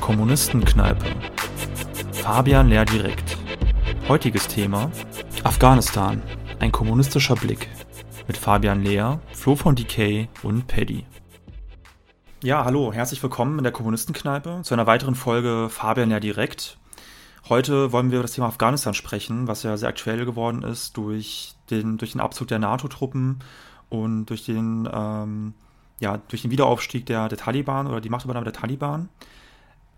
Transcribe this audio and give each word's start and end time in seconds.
Kommunistenkneipe. 0.00 1.04
Fabian 2.12 2.68
Lehrdirekt. 2.68 3.36
Heutiges 4.08 4.48
Thema 4.48 4.90
Afghanistan. 5.44 6.22
Ein 6.60 6.72
kommunistischer 6.72 7.34
Blick. 7.34 7.68
Mit 8.26 8.36
Fabian 8.36 8.82
Lehr, 8.82 9.20
Flo 9.32 9.56
von 9.56 9.74
Decay 9.74 10.28
und 10.42 10.66
Paddy. 10.66 11.04
Ja, 12.42 12.64
hallo, 12.64 12.92
herzlich 12.92 13.22
willkommen 13.22 13.58
in 13.58 13.64
der 13.64 13.72
Kommunistenkneipe 13.72 14.60
zu 14.62 14.74
einer 14.74 14.86
weiteren 14.86 15.14
Folge 15.14 15.68
Fabian 15.70 16.10
Lehrdirekt. 16.10 16.78
Heute 17.48 17.92
wollen 17.92 18.10
wir 18.10 18.18
über 18.18 18.24
das 18.24 18.32
Thema 18.32 18.48
Afghanistan 18.48 18.94
sprechen, 18.94 19.48
was 19.48 19.62
ja 19.62 19.76
sehr 19.76 19.88
aktuell 19.88 20.24
geworden 20.24 20.62
ist 20.62 20.96
durch 20.96 21.53
den, 21.74 21.98
durch 21.98 22.12
den 22.12 22.20
Abzug 22.20 22.48
der 22.48 22.58
NATO-Truppen 22.58 23.40
und 23.88 24.26
durch 24.26 24.44
den, 24.44 24.88
ähm, 24.92 25.54
ja, 26.00 26.18
durch 26.28 26.42
den 26.42 26.50
Wiederaufstieg 26.50 27.06
der, 27.06 27.28
der 27.28 27.38
Taliban 27.38 27.86
oder 27.86 28.00
die 28.00 28.10
Machtübernahme 28.10 28.44
der 28.44 28.52
Taliban. 28.52 29.08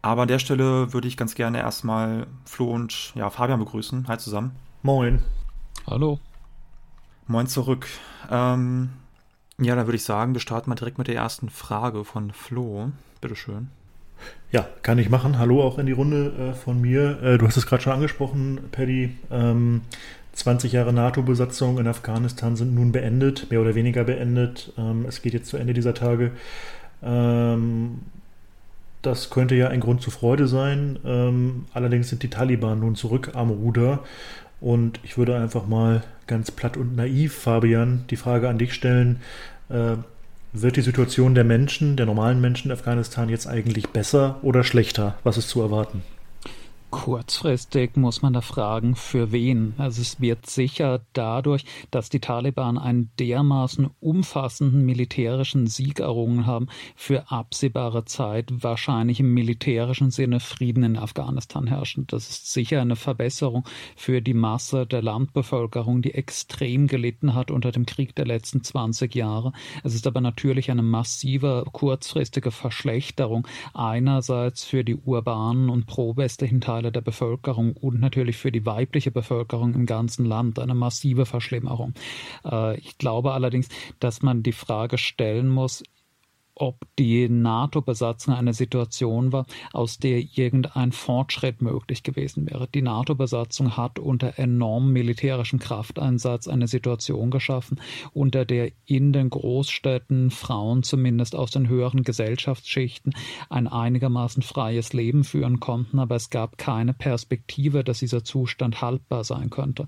Aber 0.03 0.23
an 0.23 0.29
der 0.29 0.39
Stelle 0.39 0.93
würde 0.93 1.09
ich 1.09 1.17
ganz 1.17 1.34
gerne 1.34 1.59
erstmal 1.59 2.27
Flo 2.45 2.73
und 2.73 3.12
ja, 3.15 3.29
Fabian 3.31 3.59
begrüßen. 3.59 4.07
Hi 4.09 4.19
zusammen. 4.19 4.53
Moin. 4.83 5.20
Hallo. 5.87 6.20
Moin 7.27 7.47
zurück. 7.47 7.89
Ähm, 8.31 8.91
ja, 9.59 9.75
dann 9.75 9.87
würde 9.87 9.97
ich 9.97 10.05
sagen, 10.05 10.34
wir 10.34 10.41
starten 10.41 10.70
mal 10.70 10.77
direkt 10.77 10.98
mit 10.98 11.09
der 11.09 11.17
ersten 11.17 11.48
Frage 11.48 12.05
von 12.05 12.31
Flo. 12.31 12.93
Bitteschön. 13.20 13.69
Ja, 14.53 14.67
kann 14.83 14.98
ich 14.98 15.11
machen. 15.11 15.39
Hallo 15.39 15.62
auch 15.62 15.79
in 15.79 15.87
die 15.87 15.93
Runde 15.93 16.53
äh, 16.53 16.55
von 16.55 16.81
mir. 16.81 17.23
Äh, 17.23 17.39
du 17.39 17.47
hast 17.47 17.56
es 17.56 17.67
gerade 17.67 17.83
schon 17.83 17.93
angesprochen, 17.93 18.61
Paddy. 18.70 19.17
Ähm, 19.31 19.83
20 20.37 20.73
Jahre 20.73 20.93
NATO-Besatzung 20.93 21.79
in 21.79 21.89
Afghanistan 21.89 22.57
sind 22.57 22.75
nun 22.75 22.93
beendet, 22.93 23.51
mehr 23.51 23.61
oder 23.61 23.75
weniger 23.75 24.05
beendet. 24.05 24.73
Ähm, 24.77 25.07
es 25.09 25.23
geht 25.23 25.33
jetzt 25.33 25.49
zu 25.49 25.57
Ende 25.57 25.75
dieser 25.75 25.95
Tage. 25.95 26.33
Ähm, 27.03 28.01
das 29.03 29.31
könnte 29.31 29.55
ja 29.55 29.69
ein 29.69 29.81
Grund 29.81 30.03
zur 30.03 30.12
Freude 30.12 30.47
sein. 30.47 30.98
Ähm, 31.05 31.65
allerdings 31.73 32.11
sind 32.11 32.23
die 32.23 32.31
Taliban 32.31 32.81
nun 32.81 32.97
zurück 32.97 33.31
am 33.34 33.51
Ruder. 33.51 34.01
Und 34.61 35.01
ich 35.05 35.17
würde 35.17 35.37
einfach 35.37 35.67
mal 35.67 36.03
ganz 36.27 36.50
platt 36.50 36.77
und 36.77 36.97
naiv, 36.97 37.34
Fabian, 37.34 38.05
die 38.11 38.17
Frage 38.17 38.48
an 38.48 38.59
dich 38.59 38.75
stellen. 38.75 39.21
Äh, 39.69 39.97
wird 40.53 40.77
die 40.77 40.83
Situation 40.83 41.34
der 41.34 41.45
Menschen, 41.45 41.97
der 41.97 42.06
normalen 42.06 42.41
Menschen 42.41 42.71
in 42.71 42.77
Afghanistan 42.77 43.28
jetzt 43.28 43.47
eigentlich 43.47 43.89
besser 43.89 44.39
oder 44.43 44.65
schlechter? 44.65 45.17
Was 45.25 45.39
ist 45.39 45.48
zu 45.48 45.61
erwarten? 45.61 46.03
Kurzfristig 46.91 47.97
muss 47.97 48.23
man 48.23 48.33
da 48.33 48.41
fragen, 48.41 48.95
für 48.95 49.31
wen. 49.33 49.75
Also 49.77 50.03
es 50.03 50.20
wird 50.20 50.47
sicher 50.47 51.01
dadurch, 51.12 51.65
dass 51.91 52.11
die 52.11 52.20
Taliban 52.20 52.78
einen 52.78 53.11
dermaßen 53.19 53.91
umfassenden 54.01 54.84
militärischen 54.84 55.67
Sieg 55.67 56.01
errungen 56.01 56.47
haben, 56.47 56.69
für 56.95 57.31
absehbare 57.31 58.05
Zeit 58.05 58.51
wahrscheinlich 58.51 59.20
im 59.20 59.34
militärischen 59.34 60.11
Sinne 60.11 60.41
Frieden 60.41 60.84
in 60.84 60.97
Afghanistan 60.97 61.67
herrschen. 61.67 62.06
Das 62.06 62.31
ist 62.31 62.53
sicher 62.53 62.81
eine 62.81 62.97
Verbesserung 62.97 63.65
für 63.97 64.23
die 64.23 64.34
Masse 64.34 64.87
der 64.87 65.03
Landbevölkerung, 65.03 66.03
die 66.03 66.15
extrem 66.15 66.87
gelitten 66.87 67.34
hat 67.34 67.50
unter 67.50 67.73
dem 67.73 67.84
Krieg 67.87 68.15
der 68.15 68.27
letzten 68.27 68.62
20 68.62 69.15
Jahre. 69.15 69.53
Es 69.83 69.95
ist 69.95 70.06
aber 70.06 70.21
natürlich 70.21 70.71
eine 70.71 70.83
massive 70.83 71.65
kurzfristige 71.73 72.53
Verschlechterung 72.53 73.47
einerseits 73.75 74.65
für 74.65 74.84
die 74.84 74.97
urbanen 74.97 75.69
und 75.69 75.87
pro-westlichen 75.87 76.61
Teile 76.61 76.86
Teile 76.87 76.92
der 76.92 77.01
Bevölkerung 77.01 77.73
und 77.73 78.01
natürlich 78.01 78.37
für 78.37 78.53
die 78.53 78.65
weibliche 78.65 79.11
Bevölkerung 79.11 79.75
im 79.75 79.87
ganzen 79.87 80.25
Land 80.25 80.59
eine 80.59 80.75
massive 80.75 81.27
Verschlimmerung. 81.27 81.95
Äh, 82.45 82.78
ich 82.78 82.98
glaube 82.98 83.33
allerdings, 83.33 83.69
dass 84.01 84.23
man 84.23 84.43
die 84.43 84.53
Frage 84.53 84.98
stellen 84.98 85.48
muss, 85.48 85.83
ob 86.57 86.87
die 86.99 87.29
NATO-Besatzung 87.29 88.35
eine 88.35 88.55
Situation 88.55 89.31
war, 89.31 89.47
aus 89.72 89.99
der 89.99 90.19
irgendein 90.19 90.91
Fortschritt 90.91 91.61
möglich 91.61 92.03
gewesen 92.03 92.50
wäre. 92.50 92.67
Die 92.67 92.83
NATO-Besatzung 92.83 93.77
hat 93.77 93.99
unter 93.99 94.39
enormem 94.39 94.93
militärischen 94.93 95.59
Krafteinsatz 95.59 96.49
eine 96.49 96.66
Situation 96.66 97.31
geschaffen, 97.31 97.81
unter 98.12 98.47
der 98.47 98.72
in 98.87 99.12
den 99.12 99.28
Großstädten 99.28 100.31
Frauen 100.31 100.83
zumindest 100.83 101.37
aus 101.37 101.50
den 101.50 101.69
höheren 101.69 102.03
Gesellschaftsschichten 102.03 103.15
ein 103.50 103.66
einigermaßen 103.66 104.43
freies 104.43 104.95
Leben 104.95 105.25
führen 105.25 105.61
konnten, 105.61 105.99
aber 105.99 106.16
es 106.16 106.31
gab 106.31 106.56
keine 106.56 106.95
Perspektive, 106.95 107.84
dass 107.84 107.99
dieser 107.99 108.25
Zustand 108.25 108.81
haltbar 108.81 109.25
sein 109.25 109.50
könnte. 109.50 109.87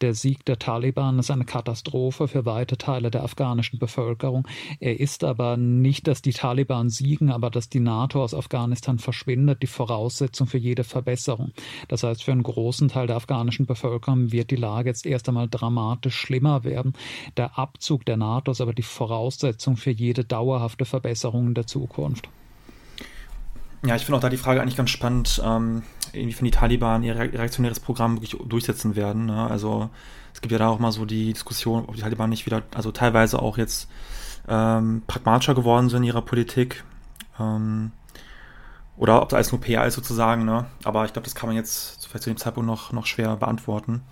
Der 0.00 0.14
Sieg 0.14 0.44
der 0.46 0.58
Taliban 0.58 1.20
ist 1.20 1.30
eine 1.30 1.44
Katastrophe 1.44 2.26
für 2.26 2.44
weite 2.44 2.76
Teile 2.76 3.12
der 3.12 3.22
afghanischen 3.22 3.78
Bevölkerung. 3.78 4.48
Er 4.80 4.98
ist 4.98 5.22
aber 5.22 5.56
nicht 5.56 6.07
dass 6.08 6.22
die 6.22 6.32
Taliban 6.32 6.88
siegen, 6.88 7.30
aber 7.30 7.50
dass 7.50 7.68
die 7.68 7.80
NATO 7.80 8.22
aus 8.22 8.34
Afghanistan 8.34 8.98
verschwindet, 8.98 9.62
die 9.62 9.66
Voraussetzung 9.66 10.46
für 10.46 10.58
jede 10.58 10.82
Verbesserung. 10.82 11.52
Das 11.88 12.02
heißt, 12.02 12.24
für 12.24 12.32
einen 12.32 12.42
großen 12.42 12.88
Teil 12.88 13.06
der 13.06 13.16
afghanischen 13.16 13.66
Bevölkerung 13.66 14.32
wird 14.32 14.50
die 14.50 14.56
Lage 14.56 14.88
jetzt 14.88 15.06
erst 15.06 15.28
einmal 15.28 15.48
dramatisch 15.48 16.16
schlimmer 16.16 16.64
werden. 16.64 16.94
Der 17.36 17.58
Abzug 17.58 18.06
der 18.06 18.16
NATO 18.16 18.50
ist 18.50 18.60
aber 18.60 18.72
die 18.72 18.82
Voraussetzung 18.82 19.76
für 19.76 19.90
jede 19.90 20.24
dauerhafte 20.24 20.84
Verbesserung 20.84 21.48
in 21.48 21.54
der 21.54 21.66
Zukunft. 21.66 22.28
Ja, 23.86 23.94
ich 23.94 24.04
finde 24.04 24.16
auch 24.16 24.22
da 24.22 24.28
die 24.28 24.38
Frage 24.38 24.60
eigentlich 24.60 24.76
ganz 24.76 24.90
spannend, 24.90 25.40
ähm, 25.44 25.82
inwiefern 26.12 26.46
die 26.46 26.50
Taliban 26.50 27.04
ihr 27.04 27.16
reaktionäres 27.16 27.78
Programm 27.78 28.16
wirklich 28.16 28.34
durchsetzen 28.48 28.96
werden. 28.96 29.26
Ne? 29.26 29.48
Also 29.48 29.90
es 30.34 30.40
gibt 30.40 30.52
ja 30.52 30.58
da 30.58 30.68
auch 30.68 30.78
mal 30.78 30.90
so 30.90 31.04
die 31.04 31.32
Diskussion, 31.32 31.84
ob 31.86 31.94
die 31.94 32.00
Taliban 32.00 32.30
nicht 32.30 32.46
wieder, 32.46 32.62
also 32.74 32.90
teilweise 32.92 33.40
auch 33.40 33.58
jetzt 33.58 33.88
ähm, 34.48 35.02
pragmatischer 35.06 35.54
geworden 35.54 35.88
sind 35.88 35.98
in 35.98 36.08
ihrer 36.08 36.22
Politik. 36.22 36.84
Ähm, 37.38 37.92
oder 38.96 39.22
ob 39.22 39.28
das 39.28 39.36
alles 39.36 39.52
nur 39.52 39.60
PR 39.60 39.86
ist 39.86 39.94
sozusagen, 39.94 40.44
ne? 40.44 40.66
Aber 40.82 41.04
ich 41.04 41.12
glaube, 41.12 41.24
das 41.24 41.34
kann 41.34 41.48
man 41.48 41.56
jetzt 41.56 42.06
vielleicht 42.06 42.24
zu 42.24 42.30
dem 42.30 42.36
Zeitpunkt 42.36 42.66
noch, 42.66 42.92
noch 42.92 43.06
schwer 43.06 43.36
beantworten. 43.36 44.02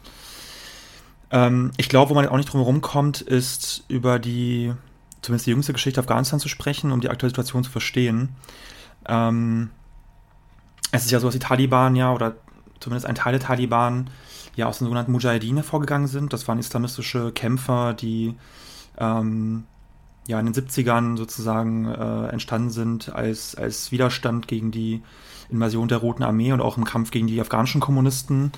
Ähm, 1.30 1.72
ich 1.76 1.88
glaube, 1.88 2.10
wo 2.10 2.14
man 2.14 2.28
auch 2.28 2.36
nicht 2.36 2.52
drum 2.52 2.60
herum 2.60 2.80
kommt, 2.80 3.20
ist 3.20 3.84
über 3.88 4.18
die, 4.18 4.72
zumindest 5.22 5.46
die 5.46 5.50
jüngste 5.50 5.72
Geschichte 5.72 6.00
Afghanistan 6.00 6.38
zu 6.38 6.48
sprechen, 6.48 6.92
um 6.92 7.00
die 7.00 7.10
aktuelle 7.10 7.30
Situation 7.30 7.64
zu 7.64 7.70
verstehen. 7.70 8.36
Ähm, 9.08 9.70
es 10.92 11.04
ist 11.04 11.10
ja 11.10 11.18
so, 11.18 11.26
dass 11.26 11.34
die 11.34 11.40
Taliban 11.40 11.96
ja, 11.96 12.12
oder 12.12 12.36
zumindest 12.78 13.06
ein 13.06 13.16
Teil 13.16 13.32
der 13.32 13.40
Taliban, 13.40 14.10
ja 14.54 14.66
aus 14.66 14.78
den 14.78 14.86
sogenannten 14.86 15.12
Mujahedin 15.12 15.56
hervorgegangen 15.56 16.08
sind. 16.08 16.32
Das 16.32 16.48
waren 16.48 16.58
islamistische 16.58 17.32
Kämpfer, 17.32 17.92
die 17.92 18.36
ähm, 18.98 19.64
ja, 20.26 20.40
in 20.40 20.46
den 20.46 20.54
70ern 20.54 21.16
sozusagen 21.16 21.86
äh, 21.86 22.28
entstanden 22.28 22.70
sind 22.70 23.14
als, 23.14 23.54
als 23.54 23.92
Widerstand 23.92 24.48
gegen 24.48 24.70
die 24.70 25.02
Invasion 25.48 25.88
der 25.88 25.98
Roten 25.98 26.22
Armee 26.22 26.52
und 26.52 26.60
auch 26.60 26.76
im 26.76 26.84
Kampf 26.84 27.10
gegen 27.10 27.26
die 27.26 27.40
afghanischen 27.40 27.80
Kommunisten. 27.80 28.52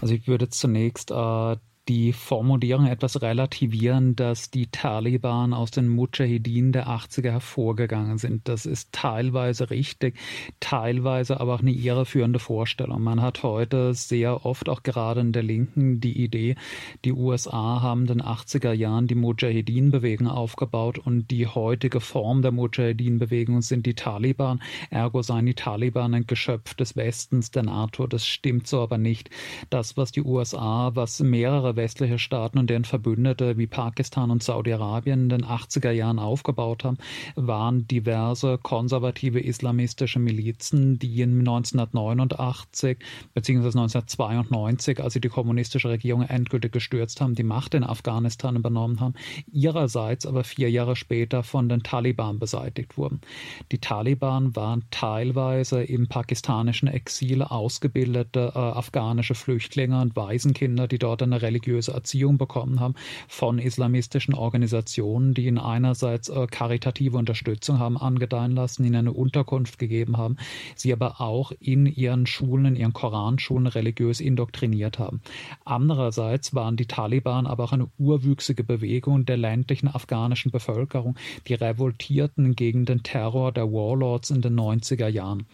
Also 0.00 0.14
ich 0.14 0.26
würde 0.26 0.48
zunächst 0.48 1.10
äh, 1.10 1.56
die 1.88 2.14
Formulierung 2.14 2.86
etwas 2.86 3.20
relativieren, 3.20 4.16
dass 4.16 4.50
die 4.50 4.68
Taliban 4.68 5.52
aus 5.52 5.70
den 5.70 5.88
Mujahideen 5.88 6.72
der 6.72 6.88
80er 6.88 7.30
hervorgegangen 7.30 8.16
sind. 8.16 8.48
Das 8.48 8.64
ist 8.64 8.92
teilweise 8.92 9.68
richtig, 9.68 10.16
teilweise 10.60 11.40
aber 11.40 11.54
auch 11.54 11.60
eine 11.60 11.72
irreführende 11.72 12.38
Vorstellung. 12.38 13.02
Man 13.02 13.20
hat 13.20 13.42
heute 13.42 13.92
sehr 13.92 14.46
oft, 14.46 14.68
auch 14.68 14.82
gerade 14.82 15.20
in 15.20 15.32
der 15.32 15.42
Linken, 15.42 16.00
die 16.00 16.22
Idee, 16.22 16.56
die 17.04 17.12
USA 17.12 17.82
haben 17.82 18.02
in 18.02 18.06
den 18.06 18.22
80er 18.22 18.72
Jahren 18.72 19.06
die 19.06 19.14
Mujahideen-Bewegung 19.14 20.28
aufgebaut 20.28 20.98
und 20.98 21.30
die 21.30 21.46
heutige 21.46 22.00
Form 22.00 22.40
der 22.40 22.52
Mujahideen-Bewegung 22.52 23.60
sind 23.60 23.84
die 23.84 23.94
Taliban. 23.94 24.62
Ergo 24.88 25.20
seien 25.20 25.44
die 25.46 25.54
Taliban 25.54 26.14
ein 26.14 26.26
Geschöpf 26.26 26.74
des 26.74 26.96
Westens, 26.96 27.50
der 27.50 27.64
NATO. 27.64 28.06
Das 28.06 28.26
stimmt 28.26 28.66
so 28.66 28.80
aber 28.80 28.96
nicht. 28.96 29.28
Das, 29.68 29.98
was 29.98 30.12
die 30.12 30.22
USA, 30.22 30.92
was 30.94 31.20
mehrere 31.20 31.73
westliche 31.76 32.18
Staaten 32.18 32.58
und 32.58 32.70
deren 32.70 32.84
Verbündete 32.84 33.58
wie 33.58 33.66
Pakistan 33.66 34.30
und 34.30 34.42
Saudi-Arabien 34.42 35.24
in 35.24 35.28
den 35.28 35.44
80er 35.44 35.90
Jahren 35.90 36.18
aufgebaut 36.18 36.84
haben, 36.84 36.98
waren 37.34 37.86
diverse 37.88 38.58
konservative 38.58 39.40
islamistische 39.40 40.18
Milizen, 40.18 40.98
die 40.98 41.20
in 41.20 41.40
1989 41.40 42.98
bzw. 43.34 43.66
1992, 43.66 45.02
als 45.02 45.14
sie 45.14 45.20
die 45.20 45.28
kommunistische 45.28 45.88
Regierung 45.88 46.22
endgültig 46.22 46.72
gestürzt 46.72 47.20
haben, 47.20 47.34
die 47.34 47.42
Macht 47.42 47.74
in 47.74 47.84
Afghanistan 47.84 48.56
übernommen 48.56 49.00
haben, 49.00 49.14
ihrerseits 49.52 50.26
aber 50.26 50.44
vier 50.44 50.70
Jahre 50.70 50.96
später 50.96 51.42
von 51.42 51.68
den 51.68 51.82
Taliban 51.82 52.38
beseitigt 52.38 52.96
wurden. 52.96 53.20
Die 53.72 53.78
Taliban 53.78 54.54
waren 54.56 54.84
teilweise 54.90 55.82
im 55.82 56.08
pakistanischen 56.08 56.88
Exil 56.88 57.42
ausgebildete 57.42 58.52
äh, 58.54 58.58
afghanische 58.58 59.34
Flüchtlinge 59.34 60.00
und 60.00 60.16
Waisenkinder, 60.16 60.88
die 60.88 60.98
dort 60.98 61.22
eine 61.22 61.42
religiöse 61.42 61.63
religiöse 61.64 61.92
Erziehung 61.92 62.38
bekommen 62.38 62.80
haben 62.80 62.94
von 63.28 63.58
islamistischen 63.58 64.34
Organisationen, 64.34 65.34
die 65.34 65.46
ihnen 65.46 65.58
einerseits 65.58 66.28
äh, 66.28 66.46
karitative 66.46 67.16
Unterstützung 67.16 67.78
haben 67.78 67.96
angedeihen 67.96 68.52
lassen, 68.52 68.84
ihnen 68.84 68.96
eine 68.96 69.12
Unterkunft 69.12 69.78
gegeben 69.78 70.16
haben, 70.16 70.36
sie 70.76 70.92
aber 70.92 71.20
auch 71.20 71.52
in 71.60 71.86
ihren 71.86 72.26
Schulen, 72.26 72.66
in 72.66 72.76
ihren 72.76 72.92
Koranschulen 72.92 73.66
religiös 73.66 74.20
indoktriniert 74.20 74.98
haben. 74.98 75.20
Andererseits 75.64 76.54
waren 76.54 76.76
die 76.76 76.86
Taliban 76.86 77.46
aber 77.46 77.64
auch 77.64 77.72
eine 77.72 77.88
urwüchsige 77.98 78.64
Bewegung 78.64 79.24
der 79.24 79.36
ländlichen 79.36 79.88
afghanischen 79.88 80.50
Bevölkerung, 80.50 81.16
die 81.48 81.54
revoltierten 81.54 82.54
gegen 82.54 82.84
den 82.84 83.02
Terror 83.02 83.52
der 83.52 83.72
Warlords 83.72 84.30
in 84.30 84.42
den 84.42 84.58
90er 84.58 85.08
Jahren. 85.08 85.46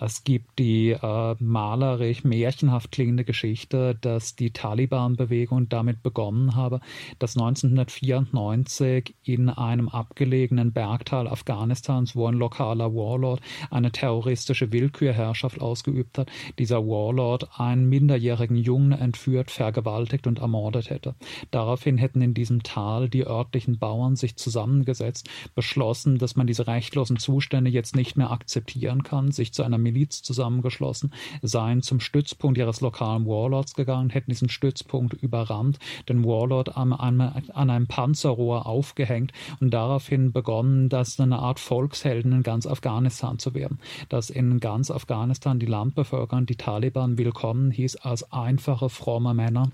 Es 0.00 0.24
gibt 0.24 0.58
die 0.58 0.92
äh, 0.92 1.34
malerisch 1.38 2.24
märchenhaft 2.24 2.90
klingende 2.90 3.24
Geschichte, 3.24 3.98
dass 4.00 4.34
die 4.34 4.50
Taliban-Bewegung 4.50 5.68
damit 5.68 6.02
begonnen 6.02 6.56
habe, 6.56 6.80
dass 7.18 7.36
1994 7.36 9.14
in 9.22 9.50
einem 9.50 9.90
abgelegenen 9.90 10.72
Bergtal 10.72 11.28
Afghanistans, 11.28 12.16
wo 12.16 12.26
ein 12.26 12.34
lokaler 12.34 12.94
Warlord 12.94 13.42
eine 13.70 13.92
terroristische 13.92 14.72
Willkürherrschaft 14.72 15.60
ausgeübt 15.60 16.16
hat, 16.16 16.30
dieser 16.58 16.86
Warlord 16.86 17.60
einen 17.60 17.86
minderjährigen 17.86 18.56
Jungen 18.56 18.92
entführt, 18.92 19.50
vergewaltigt 19.50 20.26
und 20.26 20.38
ermordet 20.38 20.88
hätte. 20.88 21.14
Daraufhin 21.50 21.98
hätten 21.98 22.22
in 22.22 22.32
diesem 22.32 22.62
Tal 22.62 23.10
die 23.10 23.26
örtlichen 23.26 23.78
Bauern 23.78 24.16
sich 24.16 24.36
zusammengesetzt, 24.36 25.28
beschlossen, 25.54 26.16
dass 26.16 26.36
man 26.36 26.46
diese 26.46 26.66
rechtlosen 26.66 27.18
Zustände 27.18 27.70
jetzt 27.70 27.94
nicht 27.94 28.16
mehr 28.16 28.30
akzeptieren 28.30 29.02
kann, 29.02 29.30
sich 29.30 29.52
zu 29.52 29.62
einer 29.62 29.76
Miliz 29.90 30.22
zusammengeschlossen, 30.22 31.12
seien 31.42 31.82
zum 31.82 32.00
Stützpunkt 32.00 32.58
ihres 32.58 32.80
lokalen 32.80 33.26
Warlords 33.26 33.74
gegangen, 33.74 34.10
hätten 34.10 34.30
diesen 34.30 34.48
Stützpunkt 34.48 35.14
überrannt, 35.14 35.78
den 36.08 36.24
Warlord 36.24 36.76
an, 36.76 36.92
an, 36.92 37.20
an 37.20 37.70
einem 37.70 37.86
Panzerrohr 37.86 38.66
aufgehängt 38.66 39.32
und 39.60 39.70
daraufhin 39.72 40.32
begonnen, 40.32 40.88
dass 40.88 41.18
eine 41.18 41.38
Art 41.38 41.58
Volkshelden 41.58 42.32
in 42.32 42.42
ganz 42.42 42.66
Afghanistan 42.66 43.38
zu 43.38 43.54
werden. 43.54 43.78
Dass 44.08 44.30
in 44.30 44.60
ganz 44.60 44.90
Afghanistan 44.90 45.58
die 45.58 45.66
Landbevölkerung 45.66 46.46
die 46.46 46.56
Taliban 46.56 47.18
willkommen 47.18 47.70
hieß 47.70 47.96
als 47.96 48.32
einfache, 48.32 48.88
fromme 48.88 49.34
Männer 49.34 49.70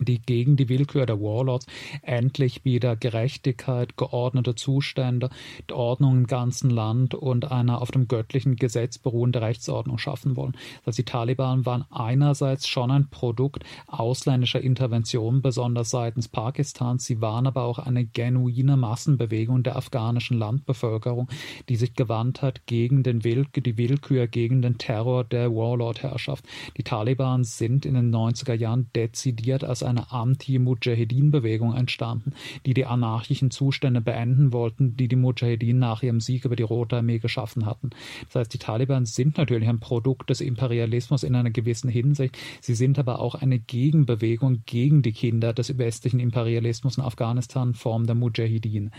die 0.00 0.20
gegen 0.20 0.56
die 0.56 0.68
Willkür 0.68 1.06
der 1.06 1.20
Warlords 1.20 1.66
endlich 2.02 2.64
wieder 2.64 2.96
Gerechtigkeit, 2.96 3.96
geordnete 3.96 4.54
Zustände, 4.54 5.30
Ordnung 5.72 6.18
im 6.18 6.26
ganzen 6.26 6.70
Land 6.70 7.14
und 7.14 7.50
eine 7.50 7.80
auf 7.80 7.90
dem 7.90 8.08
göttlichen 8.08 8.56
Gesetz 8.56 8.98
beruhende 8.98 9.40
Rechtsordnung 9.40 9.98
schaffen 9.98 10.36
wollen. 10.36 10.56
Also 10.84 10.96
die 10.96 11.04
Taliban 11.04 11.66
waren 11.66 11.84
einerseits 11.90 12.66
schon 12.66 12.90
ein 12.90 13.08
Produkt 13.08 13.64
ausländischer 13.86 14.60
Intervention, 14.60 15.42
besonders 15.42 15.90
seitens 15.90 16.28
Pakistans. 16.28 17.04
Sie 17.04 17.20
waren 17.20 17.46
aber 17.46 17.62
auch 17.62 17.78
eine 17.78 18.04
genuine 18.04 18.76
Massenbewegung 18.76 19.62
der 19.62 19.76
afghanischen 19.76 20.38
Landbevölkerung, 20.38 21.28
die 21.68 21.76
sich 21.76 21.94
gewandt 21.94 22.42
hat 22.42 22.66
gegen 22.66 23.02
den 23.02 23.24
Will 23.24 23.46
die 23.54 23.78
Willkür, 23.78 24.26
gegen 24.26 24.62
den 24.62 24.78
Terror 24.78 25.24
der 25.24 25.54
Warlord-Herrschaft. 25.54 26.44
Die 26.76 26.82
Taliban 26.82 27.44
sind 27.44 27.86
in 27.86 27.94
den 27.94 28.14
90er 28.14 28.54
Jahren 28.54 28.90
dezidiert 28.94 29.64
als 29.64 29.82
eine 29.84 30.12
Anti-Mujahedin-Bewegung 30.12 31.74
entstanden, 31.74 32.32
die 32.66 32.74
die 32.74 32.86
anarchischen 32.86 33.50
Zustände 33.50 34.00
beenden 34.00 34.52
wollten, 34.52 34.96
die 34.96 35.08
die 35.08 35.16
Mujahedin 35.16 35.78
nach 35.78 36.02
ihrem 36.02 36.20
Sieg 36.20 36.44
über 36.44 36.56
die 36.56 36.62
Rote 36.62 36.96
Armee 36.96 37.18
geschaffen 37.18 37.66
hatten. 37.66 37.90
Das 38.26 38.36
heißt, 38.36 38.54
die 38.54 38.58
Taliban 38.58 39.04
sind 39.04 39.36
natürlich 39.38 39.68
ein 39.68 39.80
Produkt 39.80 40.30
des 40.30 40.40
Imperialismus 40.40 41.22
in 41.22 41.34
einer 41.34 41.50
gewissen 41.50 41.90
Hinsicht. 41.90 42.38
Sie 42.60 42.74
sind 42.74 42.98
aber 42.98 43.18
auch 43.18 43.34
eine 43.34 43.58
Gegenbewegung 43.58 44.62
gegen 44.66 45.02
die 45.02 45.12
Kinder 45.12 45.52
des 45.52 45.76
westlichen 45.78 46.20
Imperialismus 46.20 46.98
in 46.98 47.04
Afghanistan 47.04 47.64
in 47.68 47.74
Form 47.74 48.06
der 48.06 48.14
Mujahedin. 48.14 48.90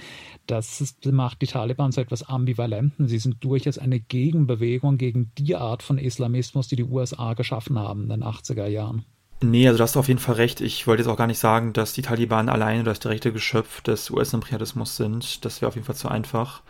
Das 0.47 0.95
macht 1.05 1.41
die 1.41 1.47
Taliban 1.47 1.91
zu 1.91 2.01
etwas 2.01 2.23
Ambivalenten. 2.23 3.07
Sie 3.07 3.19
sind 3.19 3.43
durchaus 3.43 3.77
eine 3.77 3.99
Gegenbewegung 3.99 4.97
gegen 4.97 5.31
die 5.37 5.55
Art 5.55 5.83
von 5.83 5.97
Islamismus, 5.97 6.67
die 6.67 6.75
die 6.75 6.83
USA 6.83 7.33
geschaffen 7.33 7.79
haben 7.79 8.03
in 8.03 8.09
den 8.09 8.23
80er 8.23 8.67
Jahren. 8.67 9.05
Nee, 9.41 9.67
also 9.67 9.77
da 9.77 9.83
hast 9.83 9.95
du 9.95 9.99
auf 9.99 10.07
jeden 10.07 10.19
Fall 10.19 10.35
recht. 10.35 10.61
Ich 10.61 10.87
wollte 10.87 11.03
jetzt 11.03 11.09
auch 11.09 11.17
gar 11.17 11.27
nicht 11.27 11.39
sagen, 11.39 11.73
dass 11.73 11.93
die 11.93 12.01
Taliban 12.01 12.49
alleine 12.49 12.83
das 12.83 12.99
direkte 12.99 13.33
Geschöpf 13.33 13.81
des 13.81 14.09
US-Imperialismus 14.09 14.95
sind. 14.95 15.43
Das 15.45 15.61
wäre 15.61 15.67
auf 15.67 15.75
jeden 15.75 15.85
Fall 15.85 15.95
zu 15.95 16.07
einfach. 16.07 16.61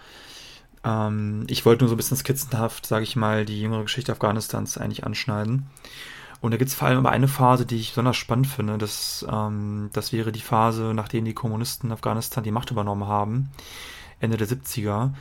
Ähm, 0.83 1.45
ich 1.47 1.65
wollte 1.65 1.83
nur 1.83 1.89
so 1.89 1.95
ein 1.95 1.97
bisschen 1.97 2.17
skizzenhaft, 2.17 2.85
sage 2.85 3.03
ich 3.03 3.15
mal, 3.15 3.45
die 3.45 3.61
jüngere 3.61 3.83
Geschichte 3.83 4.11
Afghanistans 4.11 4.77
eigentlich 4.77 5.03
anschneiden. 5.03 5.67
Und 6.41 6.51
da 6.51 6.57
gibt 6.57 6.69
es 6.69 6.75
vor 6.75 6.87
allem 6.87 7.05
eine 7.05 7.27
Phase, 7.27 7.65
die 7.65 7.77
ich 7.77 7.89
besonders 7.89 8.17
spannend 8.17 8.47
finde. 8.47 8.77
Das, 8.77 9.25
ähm, 9.31 9.89
das 9.93 10.11
wäre 10.13 10.31
die 10.31 10.41
Phase, 10.41 10.93
nachdem 10.93 11.25
die 11.25 11.33
Kommunisten 11.33 11.91
Afghanistan 11.91 12.43
die 12.43 12.51
Macht 12.51 12.71
übernommen 12.71 13.07
haben, 13.07 13.51
Ende 14.19 14.37
der 14.37 14.47
70er. 14.47 15.11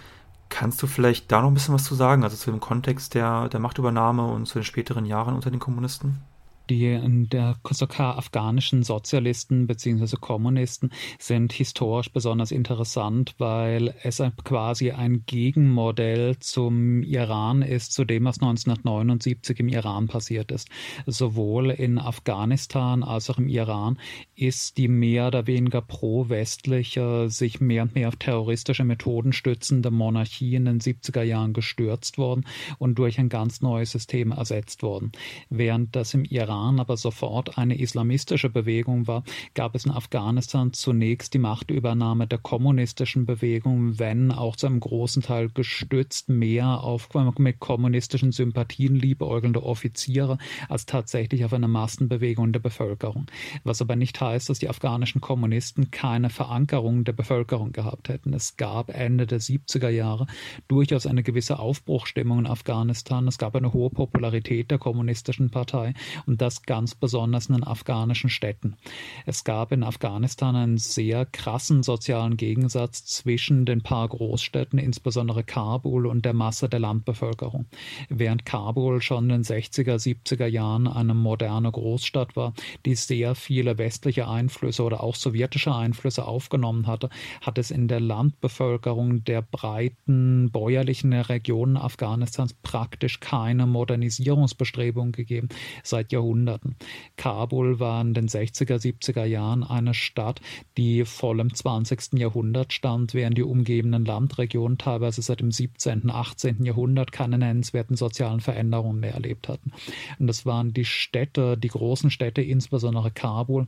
Kannst 0.51 0.83
du 0.83 0.87
vielleicht 0.87 1.33
da 1.33 1.41
noch 1.41 1.49
ein 1.49 1.55
bisschen 1.55 1.75
was 1.75 1.85
zu 1.85 1.95
sagen, 1.95 2.25
also 2.25 2.37
zu 2.37 2.51
dem 2.51 2.61
Kontext 2.61 3.15
der, 3.15 3.49
der 3.49 3.61
Machtübernahme 3.61 4.27
und 4.27 4.47
zu 4.47 4.59
den 4.59 4.65
späteren 4.65 5.07
Jahren 5.07 5.35
unter 5.35 5.51
den 5.51 5.61
Kommunisten? 5.61 6.23
Die 6.71 7.29
der 7.29 7.57
afghanischen 7.99 8.83
Sozialisten 8.83 9.67
bzw. 9.67 10.17
Kommunisten 10.21 10.91
sind 11.19 11.53
historisch 11.53 12.11
besonders 12.11 12.51
interessant, 12.51 13.35
weil 13.39 13.95
es 14.03 14.23
quasi 14.45 14.93
ein 14.93 15.25
Gegenmodell 15.27 16.39
zum 16.39 17.03
Iran 17.03 17.63
ist, 17.63 17.93
zu 17.93 18.05
dem, 18.05 18.25
was 18.25 18.41
1979 18.41 19.61
im 19.61 19.69
Iran 19.69 20.09
passiert 20.09 20.51
ist. 20.53 20.69
Sowohl 21.07 21.71
in 21.71 21.99
Afghanistan 21.99 23.03
als 23.03 23.29
auch 23.31 23.39
im 23.39 23.49
Iran 23.49 23.99
ist 24.35 24.79
die 24.79 24.89
mehr 24.89 25.29
oder 25.29 25.47
weniger 25.47 25.83
pro-westliche, 25.83 27.29
sich 27.29 27.61
mehr 27.61 27.83
und 27.83 27.95
mehr 27.95 28.09
auf 28.09 28.17
terroristische 28.17 28.85
Methoden 28.85 29.33
stützende 29.33 29.91
Monarchie 29.91 30.55
in 30.55 30.65
den 30.65 30.81
70er 30.81 31.23
Jahren 31.23 31.53
gestürzt 31.53 32.19
worden 32.19 32.47
und 32.79 32.99
durch 32.99 33.19
ein 33.19 33.29
ganz 33.29 33.61
neues 33.61 33.93
System 33.93 34.33
ersetzt 34.33 34.83
worden. 34.83 35.13
Während 35.51 35.95
das 35.95 36.15
im 36.15 36.25
Iran 36.25 36.54
Iran 36.55 36.79
aber 36.79 36.97
sofort 36.97 37.59
eine 37.59 37.79
islamistische 37.79 38.49
Bewegung 38.49 39.09
war, 39.09 39.25
gab 39.55 39.75
es 39.75 39.87
in 39.87 39.91
Afghanistan 39.91 40.73
zunächst 40.73 41.35
die 41.35 41.39
Machtübernahme 41.39 42.29
der 42.29 42.39
kommunistischen 42.39 43.27
Bewegung, 43.27 43.99
wenn 43.99 44.31
auch 44.31 44.55
zu 44.55 44.67
einem 44.67 44.79
großen 44.79 45.23
Teil 45.23 45.49
gestützt 45.49 46.29
mehr 46.29 46.85
auf 46.85 47.09
mit 47.39 47.59
kommunistischen 47.59 48.31
Sympathien 48.31 48.95
liebäugelnde 48.95 49.65
Offiziere 49.65 50.39
als 50.69 50.87
tatsächlich 50.87 51.45
auf 51.45 51.53
eine 51.53 51.69
Massenbewegung 51.69 52.53
der 52.53 52.61
Bevölkerung. 52.61 53.27
Was 53.65 53.83
aber 53.83 53.97
nicht 53.97 54.21
heißt, 54.21 54.49
dass 54.49 54.61
die 54.61 54.69
afghanischen 54.69 55.21
Kommunisten 55.21 55.91
keine 55.91 56.31
Verankerung 56.31 57.05
der 57.05 57.13
Bevölkerung 57.13 57.73
gehabt 57.73 58.09
hätten. 58.09 58.33
Es 58.33 58.57
gab 58.57 58.91
Ende 58.91 59.27
der 59.27 59.41
70er 59.41 59.89
Jahre 59.89 60.27
durchaus 60.69 61.07
eine 61.07 61.23
gewisse 61.23 61.59
Aufbruchstimmung 61.59 62.41
in 62.41 62.47
Afghanistan. 62.47 63.27
Es 63.27 63.39
gab 63.39 63.57
eine 63.57 63.73
hohe 63.73 63.91
Popularität 63.91 64.71
der 64.71 64.79
kommunistischen 64.79 65.51
Partei 65.51 65.95
und 66.27 66.44
das 66.45 66.63
ganz 66.63 66.95
besonders 66.95 67.47
in 67.47 67.55
den 67.55 67.65
afghanischen 67.65 68.29
Städten. 68.29 68.77
Es 69.25 69.45
gab 69.45 69.73
in 69.73 69.83
Afghanistan 69.83 70.55
einen 70.55 70.77
sehr 70.77 71.25
krassen 71.25 71.83
sozialen 71.83 72.37
Gegensatz 72.37 73.07
zwischen 73.07 73.65
den 73.65 73.83
paar 73.83 74.07
Großstädten, 74.09 74.79
insbesondere 74.79 75.43
Kabul 75.43 76.07
und 76.07 76.27
der 76.27 76.35
Masse 76.35 76.69
der 76.69 76.81
Landbevölkerung. 76.81 77.65
Während 78.11 78.45
Kabul 78.45 79.01
schon 79.01 79.31
in 79.31 79.43
den 79.43 79.43
60er, 79.43 79.97
70er 79.97 80.47
Jahren 80.47 80.87
eine 80.87 81.15
moderne 81.15 81.73
Großstadt 81.73 82.37
war, 82.37 82.53
die 82.85 82.95
sehr 82.95 83.35
viele 83.35 83.79
westliche 83.79 84.29
Einflüsse 84.29 84.83
oder 84.83 85.03
auch 85.03 85.15
sowjetische 85.15 85.75
Einflüsse 85.75 86.27
aufgenommen 86.27 86.87
hatte, 86.87 87.09
hat 87.41 87.57
es 87.57 87.71
in 87.71 87.89
der 87.89 88.01
Landbevölkerung 88.01 89.25
der 89.25 89.41
breiten 89.41 90.51
bäuerlichen 90.51 91.15
Regionen 91.15 91.79
Afghanistans 91.79 92.53
praktisch 92.53 93.21
keine 93.21 93.67
Modernisierungsbestrebungen 93.67 95.13
gegeben 95.13 95.49
seit 95.83 96.13
Jahrhunderten. 96.13 96.34
Jahrhunderten. 96.35 96.77
Kabul 97.17 97.79
war 97.79 98.01
in 98.01 98.15
den 98.15 98.29
60er, 98.29 98.77
70er 98.77 99.25
Jahren 99.25 99.63
eine 99.63 99.95
Stadt, 99.95 100.41
die 100.77 101.05
voll 101.05 101.41
im 101.41 101.55
20. 101.55 102.15
Jahrhundert 102.19 102.73
stand, 102.73 103.15
während 103.15 103.39
die 103.39 103.43
umgebenden 103.43 104.05
Landregionen 104.05 104.79
teilweise 104.79 105.23
seit 105.23 105.41
dem 105.41 105.53
17., 105.53 106.11
18. 106.11 106.65
Jahrhundert 106.65 107.13
keine 107.13 107.39
nennenswerten 107.39 107.97
sozialen 107.97 108.41
Veränderungen 108.41 109.01
mehr 109.01 109.15
erlebt 109.15 109.49
hatten. 109.49 109.73
Und 110.19 110.27
das 110.27 110.45
waren 110.45 110.73
die 110.73 110.85
Städte, 110.85 111.57
die 111.57 111.69
großen 111.69 112.11
Städte, 112.11 112.43
insbesondere 112.43 113.11
Kabul, 113.11 113.67